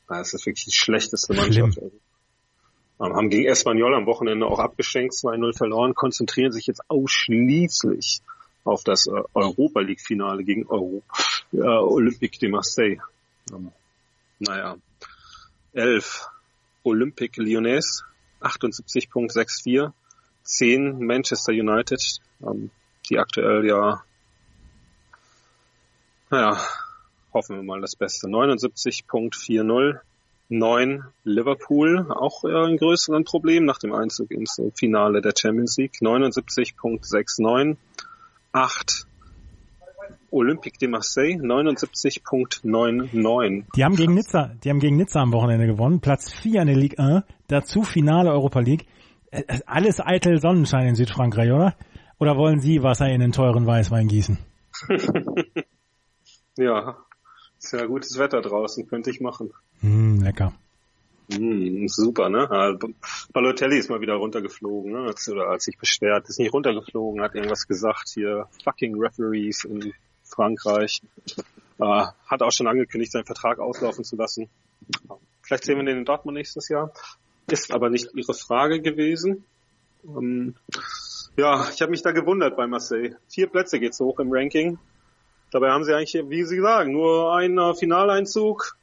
das 0.07 0.33
ist 0.35 0.45
wirklich 0.45 0.65
die 0.65 0.71
schlechteste 0.71 1.33
Mannschaft. 1.33 1.79
Also, 2.99 3.15
haben 3.15 3.29
gegen 3.31 3.47
Espanyol 3.47 3.95
am 3.95 4.05
Wochenende 4.05 4.45
auch 4.45 4.59
abgeschenkt, 4.59 5.15
2-0 5.15 5.57
verloren, 5.57 5.95
konzentrieren 5.95 6.51
sich 6.51 6.67
jetzt 6.67 6.81
ausschließlich 6.89 8.21
auf 8.63 8.83
das 8.83 9.07
äh, 9.07 9.19
Europa 9.33 9.81
League 9.81 9.99
Finale 9.99 10.43
gegen 10.43 10.67
Euro, 10.67 11.01
äh, 11.51 11.61
Olympique 11.61 12.37
de 12.39 12.49
Marseille. 12.49 12.99
Ähm, 13.51 13.71
naja, 14.37 14.77
11 15.73 16.27
Olympique 16.83 17.41
Lyonnais, 17.41 18.03
78.64, 18.41 19.91
10 20.43 20.99
Manchester 20.99 21.51
United, 21.51 22.19
ähm, 22.43 22.69
die 23.09 23.17
aktuell 23.17 23.65
ja, 23.65 24.03
naja, 26.29 26.57
hoffen 27.33 27.57
wir 27.57 27.63
mal 27.63 27.81
das 27.81 27.95
Beste, 27.95 28.27
79.40, 28.27 29.99
9 30.47 31.03
Liverpool, 31.23 32.11
auch 32.11 32.43
äh, 32.43 32.67
ein 32.67 32.77
größeren 32.77 33.23
Problem 33.23 33.65
nach 33.65 33.79
dem 33.79 33.93
Einzug 33.93 34.29
ins 34.31 34.61
Finale 34.75 35.21
der 35.21 35.33
Champions 35.35 35.75
League, 35.77 35.95
79.69, 36.01 37.77
8 38.51 39.07
Olympique 40.31 40.77
de 40.79 40.87
Marseille 40.87 41.37
79.99. 41.37 43.63
Die 43.75 43.83
haben 43.83 43.95
gegen 43.95 44.13
Nizza, 44.13 44.51
die 44.63 44.69
haben 44.69 44.79
gegen 44.79 44.97
Nizza 44.97 45.21
am 45.21 45.33
Wochenende 45.33 45.65
gewonnen, 45.65 45.99
Platz 46.01 46.31
4 46.31 46.61
in 46.61 46.67
der 46.67 46.75
Ligue 46.75 46.99
1, 46.99 47.23
dazu 47.47 47.81
Finale 47.83 48.31
Europa 48.31 48.59
League. 48.59 48.85
Äh, 49.31 49.41
äh, 49.47 49.61
alles 49.65 49.99
eitel 49.99 50.39
Sonnenschein 50.39 50.85
in 50.87 50.93
Südfrankreich, 50.95 51.51
oder? 51.51 51.75
Oder 52.19 52.37
wollen 52.37 52.59
Sie 52.59 52.83
Wasser 52.83 53.07
in 53.07 53.19
den 53.19 53.31
teuren 53.31 53.65
Weißwein 53.65 54.07
gießen? 54.07 54.37
ja, 56.57 56.97
ist 57.59 57.73
ja 57.73 57.85
gutes 57.85 58.17
Wetter 58.17 58.41
draußen, 58.41 58.87
könnte 58.87 59.09
ich 59.09 59.21
machen. 59.21 59.53
Mm, 59.81 60.21
lecker. 60.21 60.53
Mm, 61.29 61.87
super, 61.87 62.29
ne? 62.29 62.77
Balotelli 63.33 63.77
ist 63.77 63.89
mal 63.89 64.01
wieder 64.01 64.15
runtergeflogen, 64.15 64.91
ne? 64.91 64.99
Als, 65.07 65.27
oder 65.29 65.47
als 65.47 65.65
sich 65.65 65.77
beschwert, 65.77 66.29
ist 66.29 66.39
nicht 66.39 66.53
runtergeflogen, 66.53 67.21
hat 67.21 67.35
irgendwas 67.35 67.67
gesagt 67.67 68.09
hier, 68.13 68.47
fucking 68.63 68.95
Referees 68.99 69.63
in 69.65 69.93
Frankreich. 70.23 71.01
Äh, 71.79 72.05
hat 72.27 72.41
auch 72.41 72.51
schon 72.51 72.67
angekündigt, 72.67 73.11
seinen 73.11 73.25
Vertrag 73.25 73.59
auslaufen 73.59 74.03
zu 74.03 74.15
lassen. 74.15 74.49
Vielleicht 75.41 75.65
sehen 75.65 75.77
wir 75.77 75.85
den 75.85 75.99
in 75.99 76.05
Dortmund 76.05 76.37
nächstes 76.37 76.69
Jahr. 76.69 76.91
Ist 77.49 77.71
aber 77.71 77.89
nicht 77.89 78.13
Ihre 78.15 78.33
Frage 78.33 78.81
gewesen. 78.81 79.43
Ähm, 80.05 80.55
ja, 81.37 81.67
ich 81.73 81.81
habe 81.81 81.91
mich 81.91 82.01
da 82.01 82.11
gewundert 82.11 82.55
bei 82.55 82.65
Marseille. 82.65 83.15
Vier 83.27 83.47
Plätze 83.47 83.79
geht's 83.79 83.99
hoch 83.99 84.19
im 84.19 84.31
Ranking. 84.31 84.79
Dabei 85.51 85.69
haben 85.69 85.83
sie 85.83 85.93
eigentlich, 85.93 86.29
wie 86.29 86.43
Sie 86.43 86.59
sagen, 86.59 86.91
nur 86.91 87.35
einen 87.35 87.57
äh, 87.57 87.73
Finaleinzug, 87.75 88.75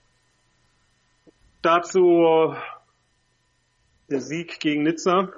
Dazu 1.62 2.24
äh, 2.26 2.56
der 4.10 4.20
Sieg 4.20 4.58
gegen 4.58 4.82
Nizza. 4.82 5.32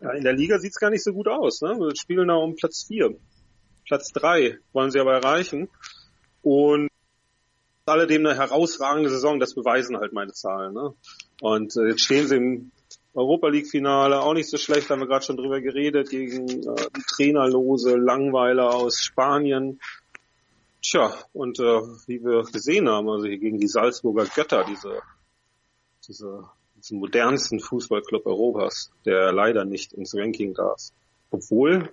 Ja, 0.00 0.12
in 0.12 0.24
der 0.24 0.32
Liga 0.32 0.58
sieht's 0.58 0.80
gar 0.80 0.90
nicht 0.90 1.04
so 1.04 1.12
gut 1.12 1.28
aus. 1.28 1.60
Ne? 1.60 1.78
Wir 1.78 1.94
spielen 1.94 2.28
da 2.28 2.34
um 2.34 2.56
Platz 2.56 2.84
vier. 2.84 3.14
Platz 3.86 4.12
drei 4.12 4.58
wollen 4.72 4.90
sie 4.90 4.98
aber 4.98 5.12
erreichen. 5.12 5.68
Und 6.42 6.88
alledem 7.84 8.26
eine 8.26 8.36
herausragende 8.36 9.10
Saison, 9.10 9.38
das 9.38 9.54
beweisen 9.54 9.98
halt 9.98 10.12
meine 10.14 10.32
Zahlen. 10.32 10.72
Ne? 10.72 10.94
Und 11.42 11.76
äh, 11.76 11.88
jetzt 11.88 12.02
stehen 12.02 12.26
sie 12.26 12.36
im 12.36 12.70
Europa 13.14 13.48
League 13.48 13.68
Finale, 13.68 14.20
auch 14.20 14.34
nicht 14.34 14.50
so 14.50 14.56
schlecht, 14.56 14.90
haben 14.90 15.00
wir 15.00 15.06
gerade 15.06 15.24
schon 15.24 15.36
drüber 15.36 15.60
geredet, 15.60 16.10
gegen 16.10 16.48
äh, 16.48 16.74
trainerlose 17.14 17.96
Langweiler 17.96 18.74
aus 18.74 19.00
Spanien. 19.00 19.80
Tja, 20.88 21.14
und 21.32 21.58
äh, 21.58 21.80
wie 22.06 22.22
wir 22.22 22.44
gesehen 22.44 22.88
haben, 22.88 23.08
also 23.08 23.26
hier 23.26 23.38
gegen 23.38 23.58
die 23.58 23.66
Salzburger 23.66 24.26
Götter, 24.26 24.64
diese 24.68 25.02
diese, 26.08 26.44
diesen 26.76 26.98
modernsten 26.98 27.60
Fußballclub 27.60 28.26
Europas, 28.26 28.90
der 29.04 29.32
leider 29.32 29.64
nicht 29.64 29.92
ins 29.92 30.14
Ranking 30.14 30.54
darf. 30.54 30.80
Obwohl, 31.30 31.92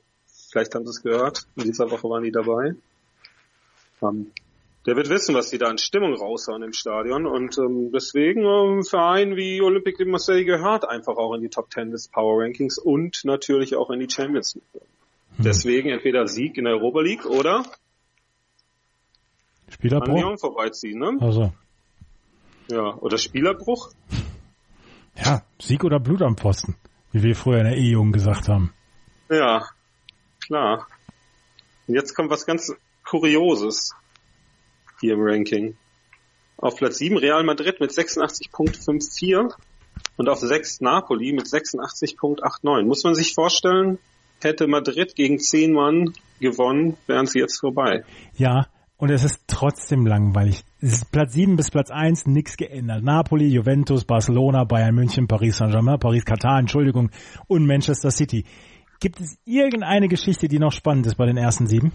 vielleicht 0.49 0.75
haben 0.75 0.85
Sie 0.85 0.91
es 0.91 1.01
gehört, 1.01 1.47
in 1.55 1.63
dieser 1.63 1.89
Woche 1.89 2.09
waren 2.09 2.23
die 2.23 2.31
dabei. 2.31 2.75
Ähm, 4.01 4.31
der 4.85 4.97
wird 4.97 5.09
wissen, 5.09 5.33
was 5.33 5.49
die 5.49 5.57
da 5.57 5.71
in 5.71 5.77
Stimmung 5.77 6.13
raushauen 6.13 6.61
im 6.61 6.73
Stadion 6.73 7.25
und 7.25 7.57
ähm, 7.57 7.91
deswegen 7.93 8.43
ähm, 8.43 8.83
Verein 8.83 9.37
wie 9.37 9.61
Olympique 9.61 9.97
de 9.97 10.07
Marseille 10.07 10.43
gehört 10.43 10.87
einfach 10.87 11.15
auch 11.15 11.33
in 11.35 11.41
die 11.41 11.49
Top 11.49 11.69
Ten 11.69 11.91
des 11.91 12.09
Power 12.09 12.43
Rankings 12.43 12.77
und 12.77 13.23
natürlich 13.23 13.77
auch 13.77 13.89
in 13.91 14.01
die 14.01 14.09
Champions 14.09 14.55
League. 14.55 14.83
Hm. 15.37 15.45
Deswegen 15.45 15.89
entweder 15.89 16.27
Sieg 16.27 16.57
in 16.57 16.65
der 16.65 16.73
Europa 16.73 16.99
League 16.99 17.25
oder 17.25 17.63
Spielerbruch? 19.73 20.23
An 20.23 20.37
vorbeiziehen, 20.37 20.99
ne? 20.99 21.17
Also. 21.19 21.51
Ja, 22.69 22.95
oder 22.95 23.17
Spielerbruch? 23.17 23.91
Ja, 25.15 25.43
Sieg 25.59 25.83
oder 25.83 25.99
Blut 25.99 26.21
am 26.21 26.37
Pfosten, 26.37 26.75
wie 27.11 27.23
wir 27.23 27.35
früher 27.35 27.59
in 27.59 27.65
der 27.65 27.77
E-Jugend 27.77 28.13
gesagt 28.13 28.47
haben. 28.47 28.73
Ja, 29.29 29.65
klar. 30.45 30.87
Und 31.87 31.95
jetzt 31.95 32.15
kommt 32.15 32.29
was 32.29 32.45
ganz 32.45 32.73
Kurioses 33.03 33.93
hier 35.01 35.13
im 35.13 35.21
Ranking. 35.21 35.75
Auf 36.57 36.77
Platz 36.77 36.97
7 36.97 37.17
Real 37.17 37.43
Madrid 37.43 37.79
mit 37.79 37.91
86.54 37.91 39.53
und 40.17 40.29
auf 40.29 40.39
6 40.39 40.81
Napoli 40.81 41.33
mit 41.33 41.45
86.89. 41.45 42.83
Muss 42.85 43.03
man 43.03 43.15
sich 43.15 43.33
vorstellen, 43.33 43.99
hätte 44.41 44.67
Madrid 44.67 45.15
gegen 45.15 45.39
10 45.39 45.73
Mann 45.73 46.13
gewonnen, 46.39 46.97
wären 47.07 47.25
sie 47.25 47.39
jetzt 47.39 47.59
vorbei. 47.59 48.05
Ja, 48.35 48.67
und 48.97 49.09
es 49.09 49.23
ist 49.23 49.43
trotzdem 49.47 50.05
langweilig. 50.05 50.63
Platz 51.11 51.33
7 51.33 51.55
bis 51.55 51.71
Platz 51.71 51.91
1 51.91 52.27
nichts 52.27 52.57
geändert. 52.57 53.03
Napoli, 53.03 53.47
Juventus, 53.47 54.05
Barcelona, 54.05 54.63
Bayern 54.63 54.95
München, 54.95 55.27
Paris 55.27 55.57
Saint-Germain, 55.57 55.99
Paris 55.99 56.25
Katar, 56.25 56.59
Entschuldigung, 56.59 57.11
und 57.47 57.65
Manchester 57.65 58.11
City. 58.11 58.45
Gibt 58.99 59.19
es 59.19 59.37
irgendeine 59.45 60.07
Geschichte, 60.07 60.47
die 60.47 60.59
noch 60.59 60.71
spannend 60.71 61.05
ist 61.07 61.15
bei 61.15 61.25
den 61.25 61.37
ersten 61.37 61.67
sieben? 61.67 61.91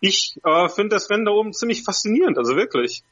Ich 0.00 0.36
äh, 0.44 0.68
finde 0.68 0.90
das 0.90 1.10
Rennen 1.10 1.24
da 1.24 1.32
oben 1.32 1.52
ziemlich 1.52 1.82
faszinierend, 1.82 2.38
also 2.38 2.54
wirklich. 2.54 3.02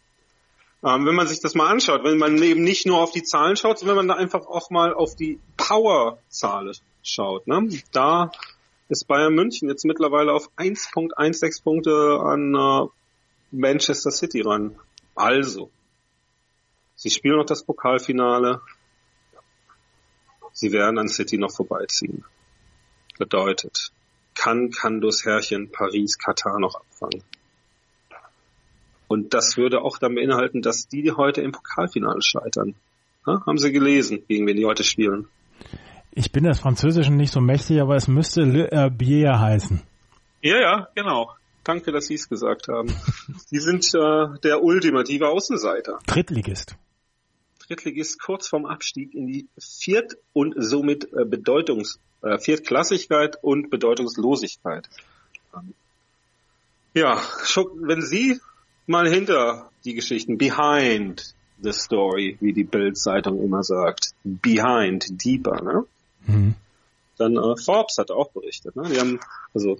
Ähm, 0.85 1.07
wenn 1.07 1.14
man 1.14 1.26
sich 1.26 1.40
das 1.40 1.55
mal 1.55 1.69
anschaut, 1.69 2.05
wenn 2.05 2.19
man 2.19 2.40
eben 2.43 2.62
nicht 2.62 2.87
nur 2.87 3.00
auf 3.00 3.11
die 3.11 3.25
Zahlen 3.25 3.57
schaut, 3.57 3.78
sondern 3.78 3.97
wenn 3.97 4.07
man 4.07 4.16
da 4.16 4.23
einfach 4.23 4.47
auch 4.47 4.71
mal 4.71 4.95
auf 4.95 5.16
die 5.16 5.40
Power-Zahlen 5.57 6.73
schaut. 7.02 7.47
Ne? 7.49 7.69
Da 7.93 8.31
ist 8.88 9.07
Bayern 9.07 9.35
München 9.35 9.69
jetzt 9.69 9.85
mittlerweile 9.85 10.33
auf 10.33 10.50
1.16 10.57 11.62
Punkte 11.62 12.21
an 12.21 12.55
äh, 12.55 12.88
Manchester 13.50 14.11
City 14.11 14.43
ran. 14.43 14.76
Also, 15.14 15.71
sie 16.95 17.11
spielen 17.11 17.37
noch 17.37 17.47
das 17.47 17.64
Pokalfinale. 17.64 18.61
Sie 20.52 20.73
werden 20.73 20.99
an 20.99 21.09
City 21.09 21.38
noch 21.38 21.55
vorbeiziehen. 21.55 22.25
Bedeutet, 23.19 23.93
kann 24.35 24.71
Kandus 24.71 25.25
Herrchen 25.25 25.71
Paris, 25.73 26.19
Katar 26.19 26.61
noch 26.61 26.75
abfangen? 26.75 27.23
Und 29.09 29.35
das 29.35 29.57
würde 29.57 29.83
auch 29.83 29.99
dann 29.99 30.14
beinhalten, 30.14 30.62
dass 30.62 30.88
die 30.88 31.12
heute 31.12 31.40
im 31.40 31.52
Pokalfinale 31.52 32.23
scheitern. 32.23 32.75
Ha? 33.26 33.43
Haben 33.47 33.59
Sie 33.59 33.73
gelesen, 33.73 34.25
gegen 34.26 34.47
wen 34.47 34.57
die 34.57 34.66
heute 34.66 34.85
spielen? 34.85 35.28
Ich 36.18 36.32
bin 36.32 36.44
des 36.44 36.61
Französischen 36.61 37.18
nicht 37.18 37.30
so 37.30 37.42
mächtig, 37.42 37.78
aber 37.78 37.94
es 37.94 38.08
müsste 38.08 38.40
Le 38.40 38.68
Herbier 38.73 39.38
heißen. 39.38 39.82
Ja, 40.40 40.58
ja, 40.58 40.88
genau. 40.94 41.30
Danke, 41.62 41.92
dass 41.92 42.06
Sie 42.06 42.14
es 42.14 42.26
gesagt 42.26 42.68
haben. 42.68 42.88
Sie 43.46 43.58
sind 43.58 43.85
äh, 43.94 44.38
der 44.42 44.62
ultimative 44.62 45.28
Außenseiter. 45.28 45.99
Drittligist. 46.06 46.75
Drittligist 47.66 48.18
kurz 48.18 48.49
vorm 48.49 48.64
Abstieg 48.64 49.14
in 49.14 49.26
die 49.26 49.46
Viert- 49.58 50.16
und 50.32 50.54
somit 50.56 51.04
äh, 51.12 51.26
Bedeutungs- 51.26 51.99
äh, 52.23 52.38
Viertklassigkeit 52.38 53.37
und 53.42 53.68
Bedeutungslosigkeit. 53.68 54.88
Ja, 56.94 57.20
wenn 57.75 58.00
Sie 58.00 58.40
mal 58.87 59.06
hinter 59.06 59.70
die 59.85 59.92
Geschichten 59.92 60.38
behind 60.38 61.35
the 61.61 61.73
story, 61.73 62.38
wie 62.40 62.54
die 62.54 62.64
Bild-Zeitung 62.64 63.42
immer 63.42 63.62
sagt, 63.62 64.12
behind, 64.25 65.23
deeper, 65.23 65.62
ne? 65.62 65.85
Mhm. 66.26 66.54
Dann 67.18 67.37
äh, 67.37 67.56
Forbes 67.56 67.97
hat 67.99 68.11
auch 68.11 68.30
berichtet. 68.30 68.76
Ne? 68.76 68.85
Die 68.90 68.99
haben, 68.99 69.21
also, 69.54 69.78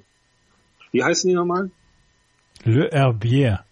wie 0.93 1.05
heißen 1.05 1.29
die 1.29 1.35
nochmal? 1.35 1.71
Le 2.65 2.89
Herbier. 2.91 3.65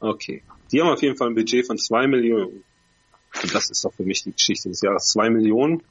Okay. 0.00 0.42
Die 0.70 0.80
haben 0.80 0.88
auf 0.88 1.02
jeden 1.02 1.16
Fall 1.16 1.28
ein 1.28 1.34
Budget 1.34 1.66
von 1.66 1.78
zwei 1.78 2.06
Millionen. 2.06 2.62
Und 3.42 3.54
das 3.54 3.70
ist 3.70 3.84
doch 3.84 3.92
für 3.92 4.04
mich 4.04 4.22
die 4.22 4.32
Geschichte 4.32 4.68
des 4.68 4.80
Jahres. 4.80 5.08
Zwei 5.08 5.30
Millionen, 5.30 5.82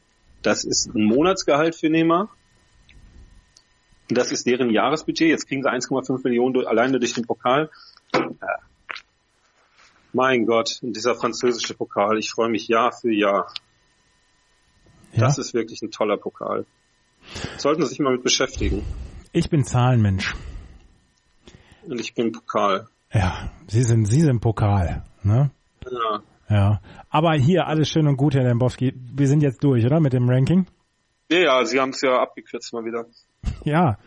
das 0.42 0.64
ist 0.64 0.94
ein 0.94 1.04
Monatsgehalt 1.04 1.76
für 1.76 1.90
Neymar. 1.90 2.30
Das 4.10 4.32
ist 4.32 4.48
deren 4.48 4.70
Jahresbudget. 4.70 5.30
Jetzt 5.30 5.48
kriegen 5.48 5.64
sie 5.64 5.70
1,5 5.70 6.24
Millionen 6.24 6.54
durch, 6.54 6.68
alleine 6.68 7.00
durch 7.00 7.14
den 7.14 7.26
Pokal. 7.26 7.70
Mein 10.14 10.46
Gott, 10.46 10.80
dieser 10.82 11.16
französische 11.16 11.74
Pokal. 11.74 12.18
Ich 12.18 12.32
freue 12.32 12.50
mich 12.50 12.68
Jahr 12.68 12.94
für 12.94 13.12
Jahr. 13.12 13.54
Ja? 15.18 15.28
Das 15.28 15.38
ist 15.38 15.54
wirklich 15.54 15.82
ein 15.82 15.92
toller 15.92 16.18
Pokal. 16.18 16.66
Sollten 17.58 17.82
Sie 17.82 17.90
sich 17.90 18.00
mal 18.00 18.14
mit 18.14 18.24
beschäftigen. 18.24 18.84
Ich 19.32 19.50
bin 19.50 19.64
Zahlenmensch. 19.64 20.36
Und 21.86 22.00
ich 22.00 22.14
bin 22.14 22.32
Pokal. 22.32 22.88
Ja, 23.12 23.52
Sie 23.68 23.84
sind, 23.84 24.06
Sie 24.06 24.22
sind 24.22 24.40
Pokal, 24.40 25.04
ne? 25.24 25.52
Ja. 25.90 26.22
Ja. 26.50 26.82
Aber 27.10 27.34
hier 27.34 27.68
alles 27.68 27.90
schön 27.90 28.08
und 28.08 28.18
gut, 28.18 28.36
Herr 28.36 28.44
Dembowski. 28.44 28.94
Wir 28.96 29.28
sind 29.28 29.42
jetzt 29.42 29.64
durch, 29.64 29.86
oder? 29.86 30.00
Mit 30.00 30.14
dem 30.14 30.30
Ranking? 30.30 30.66
Ja, 31.30 31.40
ja, 31.40 31.66
Sie 31.66 31.80
haben 31.80 31.90
es 31.90 32.02
ja 32.02 32.20
abgekürzt 32.22 32.74
mal 32.74 32.86
wieder. 32.86 33.06
Ja. 33.64 33.98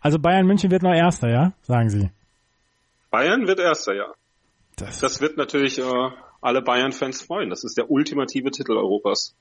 Also 0.00 0.18
Bayern 0.18 0.46
München 0.46 0.70
wird 0.70 0.82
noch 0.82 0.92
Erster, 0.92 1.30
ja? 1.30 1.52
Sagen 1.62 1.88
Sie. 1.88 2.10
Bayern 3.10 3.46
wird 3.46 3.58
Erster, 3.58 3.94
ja. 3.94 4.12
Das, 4.76 5.00
das 5.00 5.20
wird 5.20 5.36
natürlich 5.36 5.78
äh, 5.78 6.10
alle 6.40 6.62
Bayern-Fans 6.62 7.22
freuen. 7.22 7.48
Das 7.48 7.64
ist 7.64 7.78
der 7.78 7.90
ultimative 7.90 8.50
Titel 8.50 8.72
Europas. 8.72 9.34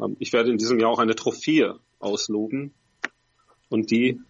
Ähm, 0.00 0.16
ich 0.18 0.32
werde 0.32 0.50
in 0.50 0.58
diesem 0.58 0.78
Jahr 0.78 0.90
auch 0.90 0.98
eine 0.98 1.14
Trophäe 1.14 1.78
ausloben 1.98 2.72
und 3.68 3.90
die 3.90 4.20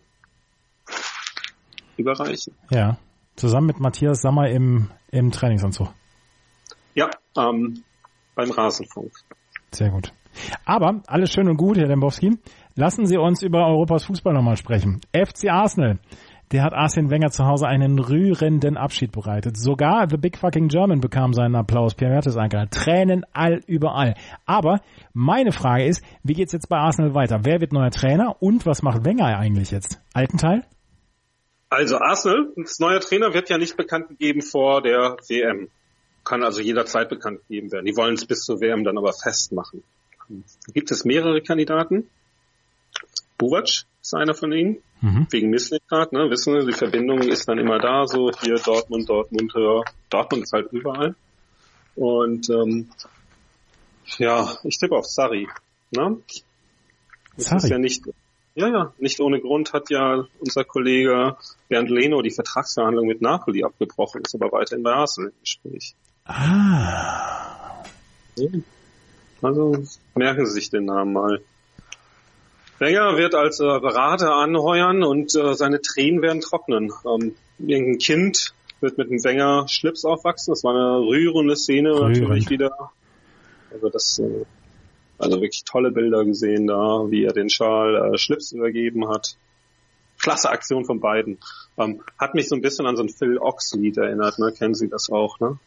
überreichen. 1.96 2.54
Ja. 2.70 2.98
Zusammen 3.36 3.66
mit 3.66 3.80
Matthias 3.80 4.22
Sammer 4.22 4.48
im, 4.48 4.90
im 5.10 5.32
Trainingsanzug. 5.32 5.88
Ja, 6.94 7.10
ähm, 7.36 7.82
beim 8.36 8.50
Rasenfunk. 8.50 9.12
Sehr 9.72 9.90
gut. 9.90 10.12
Aber 10.64 11.02
alles 11.06 11.32
schön 11.32 11.48
und 11.48 11.56
gut, 11.56 11.76
Herr 11.76 11.88
Dembowski. 11.88 12.38
Lassen 12.76 13.06
Sie 13.06 13.16
uns 13.16 13.42
über 13.42 13.66
Europas 13.66 14.04
Fußball 14.04 14.32
nochmal 14.32 14.56
sprechen. 14.56 15.00
FC 15.12 15.48
Arsenal. 15.48 15.98
Der 16.54 16.62
hat 16.62 16.72
Arsene 16.72 17.10
Wenger 17.10 17.32
zu 17.32 17.46
Hause 17.46 17.66
einen 17.66 17.98
rührenden 17.98 18.76
Abschied 18.76 19.10
bereitet. 19.10 19.56
Sogar 19.56 20.08
The 20.08 20.16
Big 20.16 20.38
Fucking 20.38 20.68
German 20.68 21.00
bekam 21.00 21.34
seinen 21.34 21.56
Applaus. 21.56 21.96
Pierre 21.96 22.12
Mertesacker. 22.12 22.70
Tränen 22.70 23.26
all 23.32 23.60
überall. 23.66 24.14
Aber 24.46 24.80
meine 25.12 25.50
Frage 25.50 25.84
ist, 25.84 26.04
wie 26.22 26.34
geht's 26.34 26.52
jetzt 26.52 26.68
bei 26.68 26.76
Arsenal 26.76 27.12
weiter? 27.12 27.40
Wer 27.42 27.60
wird 27.60 27.72
neuer 27.72 27.90
Trainer 27.90 28.36
und 28.40 28.66
was 28.66 28.82
macht 28.82 29.04
Wenger 29.04 29.36
eigentlich 29.36 29.72
jetzt? 29.72 30.00
Alten 30.12 30.38
Teil? 30.38 30.62
Also 31.70 31.98
Arsenal, 31.98 32.52
das 32.54 32.78
neue 32.78 33.00
Trainer 33.00 33.34
wird 33.34 33.50
ja 33.50 33.58
nicht 33.58 33.76
bekannt 33.76 34.10
gegeben 34.10 34.40
vor 34.40 34.80
der 34.80 35.16
WM. 35.26 35.70
Kann 36.22 36.44
also 36.44 36.60
jederzeit 36.60 37.08
bekannt 37.08 37.40
gegeben 37.48 37.72
werden. 37.72 37.84
Die 37.84 37.96
wollen 37.96 38.14
es 38.14 38.26
bis 38.26 38.44
zur 38.44 38.60
WM 38.60 38.84
dann 38.84 38.96
aber 38.96 39.12
festmachen. 39.12 39.82
Gibt 40.72 40.92
es 40.92 41.04
mehrere 41.04 41.42
Kandidaten. 41.42 42.08
Buvac 43.38 43.84
ist 44.00 44.14
einer 44.14 44.34
von 44.34 44.52
ihnen. 44.52 44.78
Mhm. 45.00 45.26
Wegen 45.30 45.50
Misslichkeit, 45.50 46.12
ne? 46.12 46.30
Wissen 46.30 46.60
Sie, 46.60 46.66
die 46.66 46.72
Verbindung 46.72 47.20
ist 47.20 47.46
dann 47.46 47.58
immer 47.58 47.78
da, 47.78 48.06
so 48.06 48.30
hier 48.40 48.56
Dortmund, 48.56 49.08
Dortmund, 49.08 49.52
ja. 49.54 49.82
Dortmund 50.08 50.44
ist 50.44 50.52
halt 50.52 50.72
überall. 50.72 51.14
Und 51.94 52.48
ähm, 52.48 52.88
ja, 54.18 54.56
ich 54.64 54.78
tippe 54.78 54.96
auf 54.96 55.06
Sari. 55.06 55.48
Ne? 55.90 56.18
Das 57.36 57.46
Sarri. 57.46 57.64
ist 57.64 57.70
ja 57.70 57.78
nicht, 57.78 58.04
ja, 58.54 58.68
ja, 58.68 58.92
nicht 58.98 59.20
ohne 59.20 59.40
Grund 59.40 59.72
hat 59.72 59.90
ja 59.90 60.24
unser 60.40 60.64
Kollege 60.64 61.36
Bernd 61.68 61.90
Leno 61.90 62.22
die 62.22 62.30
Vertragsverhandlung 62.30 63.06
mit 63.06 63.20
Napoli 63.20 63.64
abgebrochen, 63.64 64.22
ist 64.22 64.34
aber 64.34 64.52
weiterhin 64.52 64.82
bei 64.82 64.92
Arsenal 64.92 65.30
im 65.30 65.40
Gespräch. 65.40 65.94
Ah. 66.24 67.84
Ja. 68.36 68.48
Also 69.42 69.84
merken 70.14 70.46
Sie 70.46 70.52
sich 70.52 70.70
den 70.70 70.86
Namen 70.86 71.12
mal. 71.12 71.42
Wenger 72.84 73.16
wird 73.16 73.34
als 73.34 73.60
äh, 73.60 73.64
Berater 73.80 74.34
anheuern 74.34 75.02
und 75.02 75.34
äh, 75.34 75.54
seine 75.54 75.80
Tränen 75.80 76.20
werden 76.22 76.40
trocknen. 76.40 76.92
Ähm, 77.06 77.34
irgendein 77.58 77.98
Kind 77.98 78.54
wird 78.80 78.98
mit 78.98 79.08
einem 79.10 79.24
Wenger 79.24 79.66
Schlips 79.68 80.04
aufwachsen. 80.04 80.52
Das 80.52 80.64
war 80.64 80.74
eine 80.74 81.06
rührende 81.06 81.56
Szene 81.56 81.94
Rührend. 81.94 82.18
natürlich 82.18 82.50
wieder. 82.50 82.90
Also 83.72 83.88
das, 83.88 84.18
äh, 84.18 84.44
also 85.18 85.36
wirklich 85.40 85.64
tolle 85.64 85.90
Bilder 85.90 86.24
gesehen 86.24 86.66
da, 86.66 87.10
wie 87.10 87.24
er 87.24 87.32
den 87.32 87.48
Schal 87.48 88.12
äh, 88.14 88.18
Schlips 88.18 88.52
übergeben 88.52 89.08
hat. 89.08 89.36
Klasse 90.18 90.50
Aktion 90.50 90.84
von 90.84 91.00
beiden. 91.00 91.38
Ähm, 91.78 92.02
hat 92.18 92.34
mich 92.34 92.48
so 92.48 92.54
ein 92.54 92.62
bisschen 92.62 92.86
an 92.86 92.96
so 92.96 93.02
ein 93.02 93.08
Phil 93.08 93.38
Ox 93.38 93.74
Lied 93.74 93.96
erinnert, 93.96 94.38
ne? 94.38 94.52
Kennen 94.52 94.74
Sie 94.74 94.88
das 94.88 95.10
auch, 95.10 95.40
ne? 95.40 95.58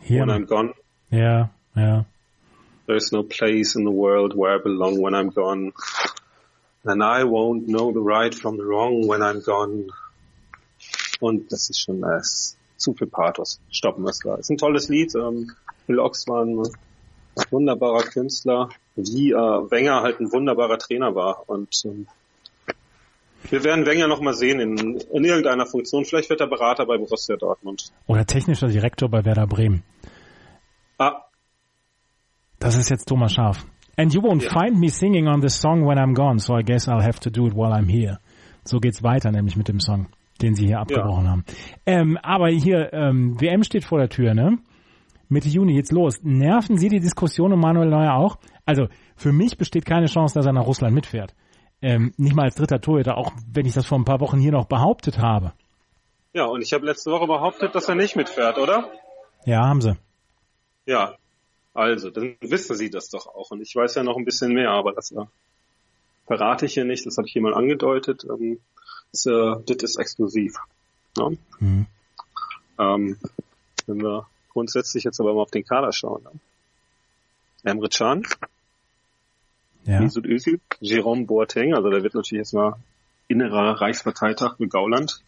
Hier. 0.00 0.22
When 0.22 0.30
I'm 0.30 0.46
gone. 0.46 0.74
Ja, 1.10 1.50
ja. 1.74 2.06
There's 2.86 3.12
no 3.12 3.22
place 3.22 3.76
in 3.76 3.84
the 3.84 3.92
world 3.92 4.34
where 4.34 4.56
I 4.56 4.62
belong 4.62 5.00
when 5.00 5.14
I'm 5.14 5.32
gone. 5.32 5.72
And 6.84 7.02
I 7.02 7.24
won't 7.24 7.66
know 7.66 7.92
the 7.92 8.00
right 8.00 8.34
from 8.34 8.56
the 8.56 8.64
wrong 8.64 9.06
when 9.06 9.20
I'm 9.20 9.44
gone. 9.44 9.88
Und 11.20 11.52
das 11.52 11.68
ist 11.68 11.80
schon 11.80 12.02
äh, 12.02 12.22
zu 12.76 12.94
viel 12.94 13.06
Pathos. 13.06 13.60
Stoppen 13.70 14.04
wir 14.04 14.10
es 14.10 14.20
da. 14.20 14.36
Ist 14.36 14.50
ein 14.50 14.56
tolles 14.56 14.88
Lied. 14.88 15.14
Ähm, 15.14 15.52
Phil 15.86 15.98
Ox 15.98 16.26
war 16.26 16.42
ein 16.44 16.62
wunderbarer 17.50 18.02
Künstler, 18.02 18.70
wie 18.96 19.32
äh, 19.32 19.34
Wenger 19.34 20.00
halt 20.02 20.20
ein 20.20 20.32
wunderbarer 20.32 20.78
Trainer 20.78 21.14
war. 21.14 21.48
Und 21.48 21.82
ähm, 21.84 22.06
wir 23.50 23.64
werden 23.64 23.84
Wenger 23.84 24.06
noch 24.06 24.20
mal 24.20 24.34
sehen 24.34 24.60
in, 24.60 24.96
in 24.96 25.24
irgendeiner 25.24 25.66
Funktion. 25.66 26.04
Vielleicht 26.04 26.30
wird 26.30 26.40
er 26.40 26.46
Berater 26.46 26.86
bei 26.86 26.96
Borussia 26.96 27.36
Dortmund. 27.36 27.92
Oder 28.06 28.24
technischer 28.24 28.68
Direktor 28.68 29.08
bei 29.10 29.24
Werder 29.24 29.46
Bremen. 29.46 29.82
Ah, 30.98 31.24
das 32.58 32.76
ist 32.76 32.90
jetzt 32.90 33.06
Thomas 33.06 33.32
Scharf. 33.32 33.66
And 34.00 34.14
you 34.14 34.22
won't 34.22 34.42
yeah. 34.42 34.50
find 34.50 34.80
me 34.80 34.88
singing 34.88 35.28
on 35.28 35.42
this 35.42 35.60
song 35.60 35.84
when 35.84 35.98
I'm 35.98 36.14
gone, 36.14 36.38
so 36.38 36.54
I 36.54 36.62
guess 36.62 36.88
I'll 36.88 37.02
have 37.02 37.20
to 37.20 37.30
do 37.30 37.46
it 37.46 37.52
while 37.52 37.70
I'm 37.70 37.86
here. 37.86 38.18
So 38.64 38.78
geht's 38.78 39.02
weiter, 39.02 39.30
nämlich 39.30 39.56
mit 39.56 39.68
dem 39.68 39.78
Song, 39.78 40.06
den 40.40 40.54
Sie 40.54 40.68
hier 40.68 40.78
abgebrochen 40.78 41.24
ja. 41.24 41.30
haben. 41.30 41.44
Ähm, 41.84 42.18
aber 42.22 42.48
hier, 42.48 42.94
ähm, 42.94 43.38
WM 43.38 43.62
steht 43.62 43.84
vor 43.84 43.98
der 43.98 44.08
Tür, 44.08 44.32
ne? 44.32 44.56
Mitte 45.28 45.50
Juni 45.50 45.74
geht's 45.74 45.92
los. 45.92 46.18
Nerven 46.22 46.78
Sie 46.78 46.88
die 46.88 47.00
Diskussion 47.00 47.52
um 47.52 47.60
Manuel 47.60 47.90
Neuer 47.90 48.14
auch? 48.14 48.38
Also, 48.64 48.88
für 49.16 49.32
mich 49.32 49.58
besteht 49.58 49.84
keine 49.84 50.06
Chance, 50.06 50.34
dass 50.34 50.46
er 50.46 50.54
nach 50.54 50.66
Russland 50.66 50.94
mitfährt. 50.94 51.34
Ähm, 51.82 52.14
nicht 52.16 52.34
mal 52.34 52.44
als 52.44 52.54
dritter 52.54 52.80
Torhüter, 52.80 53.18
auch 53.18 53.32
wenn 53.52 53.66
ich 53.66 53.74
das 53.74 53.84
vor 53.84 53.98
ein 53.98 54.06
paar 54.06 54.20
Wochen 54.20 54.38
hier 54.38 54.52
noch 54.52 54.64
behauptet 54.64 55.18
habe. 55.18 55.52
Ja, 56.32 56.46
und 56.46 56.62
ich 56.62 56.72
habe 56.72 56.86
letzte 56.86 57.10
Woche 57.10 57.26
behauptet, 57.26 57.74
dass 57.74 57.86
er 57.86 57.96
nicht 57.96 58.16
mitfährt, 58.16 58.56
oder? 58.56 58.90
Ja, 59.44 59.68
haben 59.68 59.82
sie. 59.82 59.98
Ja, 60.86 61.16
also, 61.74 62.10
dann 62.10 62.36
wissen 62.40 62.76
Sie 62.76 62.90
das 62.90 63.08
doch 63.10 63.26
auch. 63.26 63.50
Und 63.50 63.60
ich 63.60 63.74
weiß 63.74 63.94
ja 63.94 64.02
noch 64.02 64.16
ein 64.16 64.24
bisschen 64.24 64.52
mehr, 64.52 64.70
aber 64.70 64.92
das 64.92 65.12
äh, 65.12 65.24
verrate 66.26 66.66
ich 66.66 66.74
hier 66.74 66.84
nicht. 66.84 67.06
Das 67.06 67.16
habe 67.16 67.26
ich 67.26 67.32
hier 67.32 67.42
mal 67.42 67.54
angedeutet. 67.54 68.24
Ähm, 68.24 68.60
das, 69.12 69.26
äh, 69.26 69.54
das 69.66 69.82
ist 69.82 69.96
exklusiv. 69.96 70.56
Ja? 71.16 71.30
Mhm. 71.58 71.86
Ähm, 72.78 73.18
wenn 73.86 74.02
wir 74.02 74.26
grundsätzlich 74.52 75.04
jetzt 75.04 75.20
aber 75.20 75.34
mal 75.34 75.42
auf 75.42 75.50
den 75.50 75.64
Kader 75.64 75.92
schauen. 75.92 76.22
Ne? 76.22 76.30
Emre 77.62 77.88
Can, 77.88 78.24
ja. 79.84 80.00
Mesut 80.00 80.26
Özil, 80.26 80.60
Jerome 80.80 81.26
Boateng, 81.26 81.74
also 81.74 81.90
da 81.90 82.02
wird 82.02 82.14
natürlich 82.14 82.40
jetzt 82.40 82.54
mal 82.54 82.76
innerer 83.28 83.80
Reichsparteitag 83.80 84.58
mit 84.58 84.70
Gauland. 84.70 85.22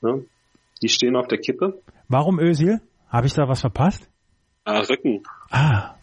Ne? 0.00 0.24
Die 0.82 0.88
stehen 0.88 1.16
auf 1.16 1.28
der 1.28 1.38
Kippe. 1.38 1.80
Warum 2.08 2.38
Özil? 2.38 2.80
Habe 3.08 3.26
ich 3.26 3.34
da 3.34 3.48
was 3.48 3.60
verpasst? 3.60 4.08
Ah, 4.64 4.80
Rücken. 4.80 5.22
Ah. 5.50 5.94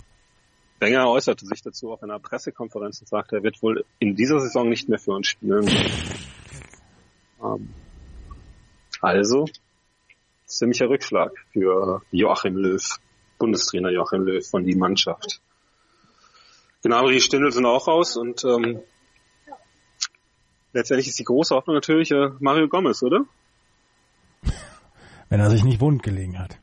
Wenger 0.80 1.10
äußerte 1.10 1.45
sich 1.45 1.62
dazu 1.62 1.91
auf 1.91 2.04
einer 2.04 2.19
Pressekonferenz 2.19 3.02
und 3.02 3.08
sagte, 3.08 3.38
er 3.38 3.43
wird 3.43 3.62
wohl 3.63 3.86
in 4.00 4.15
dieser 4.15 4.39
Saison 4.39 4.69
nicht 4.69 4.88
mehr 4.88 5.00
für 5.00 5.12
uns 5.12 5.28
spielen. 5.28 5.67
ähm, 7.43 7.74
also, 9.02 9.45
ziemlicher 10.45 10.89
Rückschlag 10.89 11.32
für 11.54 12.02
Joachim 12.12 12.56
Löw, 12.56 13.00
Bundestrainer 13.39 13.91
Joachim 13.91 14.24
Löw 14.24 14.47
von 14.47 14.63
die 14.63 14.76
Mannschaft. 14.76 15.41
Genau, 16.84 17.10
die 17.10 17.19
Stindel 17.19 17.52
sind 17.52 17.65
auch 17.65 17.88
raus 17.88 18.15
und 18.15 18.43
ähm, 18.43 18.82
letztendlich 20.74 21.08
ist 21.08 21.19
die 21.19 21.24
große 21.24 21.56
Hoffnung 21.56 21.76
natürlich 21.76 22.12
äh, 22.12 22.30
Mario 22.39 22.67
Gomez, 22.67 23.02
oder? 23.04 23.26
Wenn 25.30 25.39
er 25.39 25.50
sich 25.50 25.63
nicht 25.63 25.80
wund 25.80 26.04
gelegen 26.04 26.38
hat. 26.38 26.60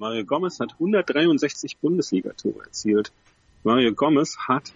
Mario 0.00 0.24
Gomez 0.24 0.58
hat 0.60 0.72
163 0.72 1.76
Bundesligatore 1.76 2.64
erzielt. 2.64 3.12
Mario 3.64 3.92
Gomez 3.92 4.38
hat 4.48 4.72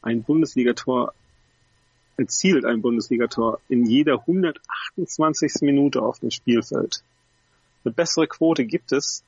ein 0.00 0.22
Bundesligator 0.22 1.12
erzielt, 2.16 2.64
ein 2.64 2.80
Bundesligator 2.80 3.58
in 3.68 3.84
jeder 3.84 4.20
128. 4.20 5.62
Minute 5.62 6.00
auf 6.00 6.20
dem 6.20 6.30
Spielfeld. 6.30 7.02
Eine 7.84 7.94
bessere 7.94 8.28
Quote 8.28 8.64
gibt 8.64 8.92
es 8.92 9.24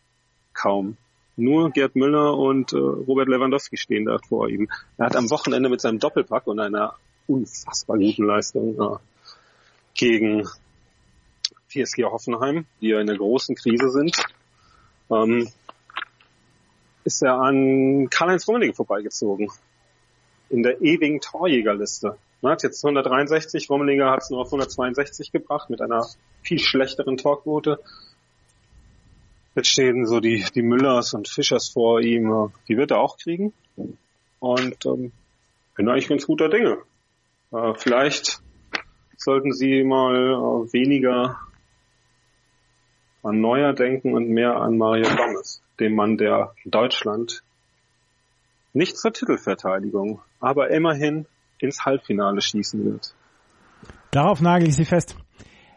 kaum. 0.55 0.96
Nur 1.37 1.72
Gerd 1.72 1.96
Müller 1.96 2.38
und 2.38 2.72
äh, 2.72 2.76
Robert 2.76 3.26
Lewandowski 3.26 3.76
stehen 3.76 4.05
da 4.05 4.18
vor 4.18 4.48
ihm. 4.48 4.68
Er 4.96 5.07
hat 5.07 5.16
am 5.16 5.28
Wochenende 5.28 5.68
mit 5.68 5.81
seinem 5.81 5.98
Doppelpack 5.98 6.46
und 6.46 6.61
einer 6.61 6.94
unfassbar 7.26 7.98
guten 7.98 8.26
Leistung 8.26 8.81
äh, 8.81 8.96
gegen 9.94 10.46
PSG 11.68 12.05
Hoffenheim, 12.05 12.64
die 12.81 12.90
ja 12.90 13.00
in 13.00 13.11
einer 13.11 13.18
großen 13.18 13.57
Krise 13.57 13.90
sind, 13.90 14.16
ähm, 15.12 15.48
ist 17.05 17.22
er 17.22 17.35
an 17.40 18.09
Karl-Heinz 18.11 18.46
Rummenigge 18.46 18.75
vorbeigezogen. 18.75 19.51
In 20.51 20.62
der 20.62 20.81
ewigen 20.83 21.20
Torjägerliste. 21.20 22.16
Man 22.42 22.53
hat 22.53 22.62
jetzt 22.62 22.85
163, 22.85 23.70
Rommelinger 23.70 24.11
hat 24.11 24.22
es 24.22 24.31
nur 24.31 24.40
auf 24.40 24.48
162 24.48 25.33
gebracht 25.33 25.70
mit 25.70 25.81
einer 25.81 26.07
viel 26.42 26.59
schlechteren 26.59 27.16
Torquote. 27.16 27.79
Jetzt 29.55 29.68
stehen 29.68 30.07
so 30.07 30.20
die, 30.20 30.44
die 30.55 30.62
Müllers 30.62 31.14
und 31.14 31.29
Fischers 31.29 31.68
vor 31.68 32.01
ihm. 32.01 32.53
Die 32.68 32.77
wird 32.77 32.90
er 32.90 33.01
auch 33.01 33.16
kriegen. 33.18 33.53
Und 34.40 34.87
ähm, 34.87 35.12
bin 35.77 35.88
eigentlich 35.88 36.09
ganz 36.09 36.27
guter 36.27 36.48
Dinge. 36.48 36.79
Äh, 37.53 37.75
vielleicht 37.77 38.42
sollten 39.16 39.53
Sie 39.53 39.85
mal 39.85 40.16
äh, 40.16 40.72
weniger 40.72 41.38
an 43.22 43.40
Neuer 43.40 43.72
denken 43.72 44.14
und 44.14 44.28
mehr 44.28 44.56
an 44.56 44.78
Mario 44.78 45.08
Gomez, 45.16 45.62
dem 45.78 45.94
Mann, 45.94 46.16
der 46.16 46.54
Deutschland 46.64 47.42
nicht 48.72 48.96
zur 48.96 49.12
Titelverteidigung, 49.12 50.20
aber 50.40 50.70
immerhin 50.70 51.26
ins 51.58 51.85
Halbfinale 51.85 52.40
schießen 52.40 52.85
wird. 52.85 53.14
Darauf 54.11 54.40
nagel 54.40 54.68
ich 54.68 54.76
Sie 54.76 54.85
fest. 54.85 55.16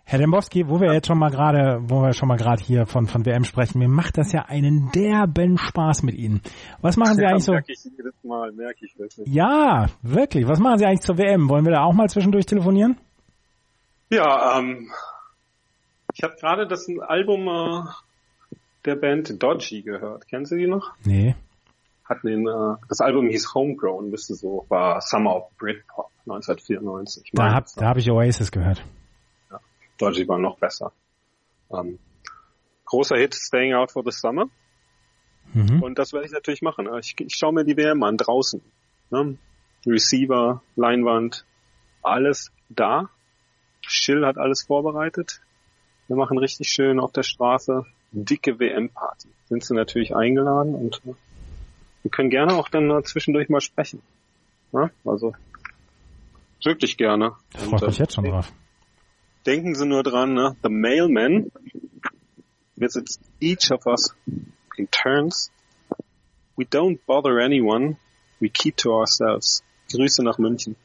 Herr 0.07 0.19
Dembowski, 0.19 0.69
wo 0.69 0.79
wir 0.79 0.93
jetzt 0.93 1.07
schon 1.07 1.17
mal 1.17 1.31
gerade, 1.31 1.79
wo 1.81 2.01
wir 2.01 2.13
schon 2.13 2.27
mal 2.27 2.37
gerade 2.37 2.63
hier 2.63 2.85
von, 2.85 3.07
von 3.07 3.25
WM 3.25 3.43
sprechen, 3.43 3.79
mir 3.79 3.87
macht 3.87 4.19
das 4.19 4.31
ja 4.31 4.43
einen 4.43 4.91
derben 4.91 5.57
Spaß 5.57 6.03
mit 6.03 6.13
Ihnen. 6.13 6.41
Was 6.81 6.95
machen 6.95 7.15
Sie 7.15 7.23
ja, 7.23 7.29
eigentlich 7.29 7.43
so? 7.43 7.53
Merke 7.53 7.71
ich 7.71 7.83
jedes 7.83 8.13
Mal, 8.23 8.51
merke 8.51 8.85
ich 8.85 8.99
wirklich. 8.99 9.27
Ja, 9.27 9.87
wirklich. 10.03 10.47
Was 10.47 10.59
machen 10.59 10.77
Sie 10.77 10.85
eigentlich 10.85 11.01
zur 11.01 11.17
WM? 11.17 11.49
Wollen 11.49 11.65
wir 11.65 11.71
da 11.71 11.83
auch 11.83 11.93
mal 11.93 12.07
zwischendurch 12.07 12.45
telefonieren? 12.45 12.97
Ja, 14.11 14.59
ähm, 14.59 14.91
ich 16.15 16.23
habe 16.23 16.35
gerade 16.37 16.65
das 16.65 16.87
Album 17.07 17.47
äh, 17.47 18.55
der 18.85 18.95
Band 18.95 19.43
Dodgy 19.43 19.81
gehört. 19.81 20.27
Kennen 20.27 20.45
Sie 20.45 20.57
die 20.57 20.67
noch? 20.67 20.93
Nee. 21.03 21.35
Hatten 22.05 22.27
den, 22.27 22.47
äh, 22.47 22.75
das 22.87 23.01
Album 23.01 23.27
hieß 23.27 23.53
Homegrown, 23.53 24.09
müsste 24.09 24.33
so, 24.33 24.65
war 24.69 25.01
Summer 25.01 25.35
of 25.35 25.51
Britpop 25.57 26.09
1994. 26.21 27.31
Da 27.33 27.53
habe 27.53 27.67
hab 27.81 27.97
ich 27.97 28.09
Oasis 28.09 28.51
gehört. 28.51 28.83
Dodgy 29.97 30.27
war 30.27 30.39
noch 30.39 30.57
besser. 30.57 30.93
Ähm, 31.71 31.99
großer 32.85 33.17
Hit, 33.17 33.35
Staying 33.35 33.73
Out 33.73 33.91
for 33.91 34.03
the 34.03 34.11
Summer. 34.11 34.45
Mhm. 35.53 35.83
Und 35.83 35.99
das 35.99 36.13
werde 36.13 36.27
ich 36.27 36.31
natürlich 36.31 36.61
machen. 36.61 36.87
Ich, 36.99 37.15
ich 37.19 37.35
schaue 37.35 37.53
mir 37.53 37.65
die 37.65 37.75
WM 37.75 38.01
an, 38.03 38.15
draußen. 38.15 38.61
Ne? 39.09 39.37
Receiver, 39.85 40.61
Leinwand, 40.75 41.45
alles 42.01 42.51
da. 42.69 43.09
Schill 43.81 44.25
hat 44.25 44.37
alles 44.37 44.63
vorbereitet. 44.63 45.41
Wir 46.07 46.15
machen 46.15 46.37
richtig 46.37 46.69
schön 46.69 46.99
auf 46.99 47.11
der 47.11 47.23
Straße 47.23 47.85
dicke 48.11 48.59
WM-Party. 48.59 49.27
Sind 49.49 49.63
sie 49.63 49.73
natürlich 49.73 50.15
eingeladen 50.15 50.75
und 50.75 51.01
äh, 51.05 51.13
wir 52.03 52.11
können 52.11 52.29
gerne 52.29 52.53
auch 52.55 52.69
dann 52.69 53.03
zwischendurch 53.03 53.49
mal 53.49 53.61
sprechen. 53.61 54.01
Ja? 54.71 54.89
Also 55.03 55.33
wirklich 56.63 56.97
gerne. 56.97 57.33
Ich 57.53 57.61
freue 57.61 57.87
mich 57.87 57.97
jetzt 57.97 58.15
schon 58.15 58.25
drauf 58.25 58.51
denken 59.45 59.75
Sie 59.75 59.85
nur 59.85 60.03
dran, 60.03 60.33
ne? 60.33 60.55
The 60.63 60.69
mailman 60.69 61.51
visits 62.75 63.19
each 63.39 63.71
of 63.71 63.85
us 63.85 64.15
in 64.77 64.89
turns. 64.91 65.51
We 66.57 66.65
don't 66.65 66.99
bother 67.05 67.39
anyone. 67.39 67.97
We 68.39 68.49
keep 68.49 68.77
to 68.77 68.91
ourselves. 68.91 69.63
Grüße 69.91 70.23
nach 70.23 70.37
München. 70.37 70.75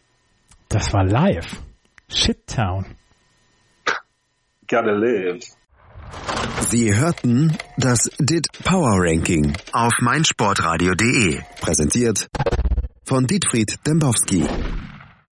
Das 0.68 0.92
war 0.92 1.04
live. 1.04 1.62
Shittown. 2.08 2.96
Gotta 4.70 4.92
live. 4.92 5.40
Sie 6.70 6.94
hörten 6.94 7.58
das 7.76 8.08
DIT 8.20 8.46
Power 8.62 8.98
Ranking 9.00 9.52
auf 9.72 9.92
meinsportradio.de. 10.00 11.40
Präsentiert 11.60 12.28
von 13.04 13.26
Dietfried 13.26 13.74
Dembowski. 13.84 14.44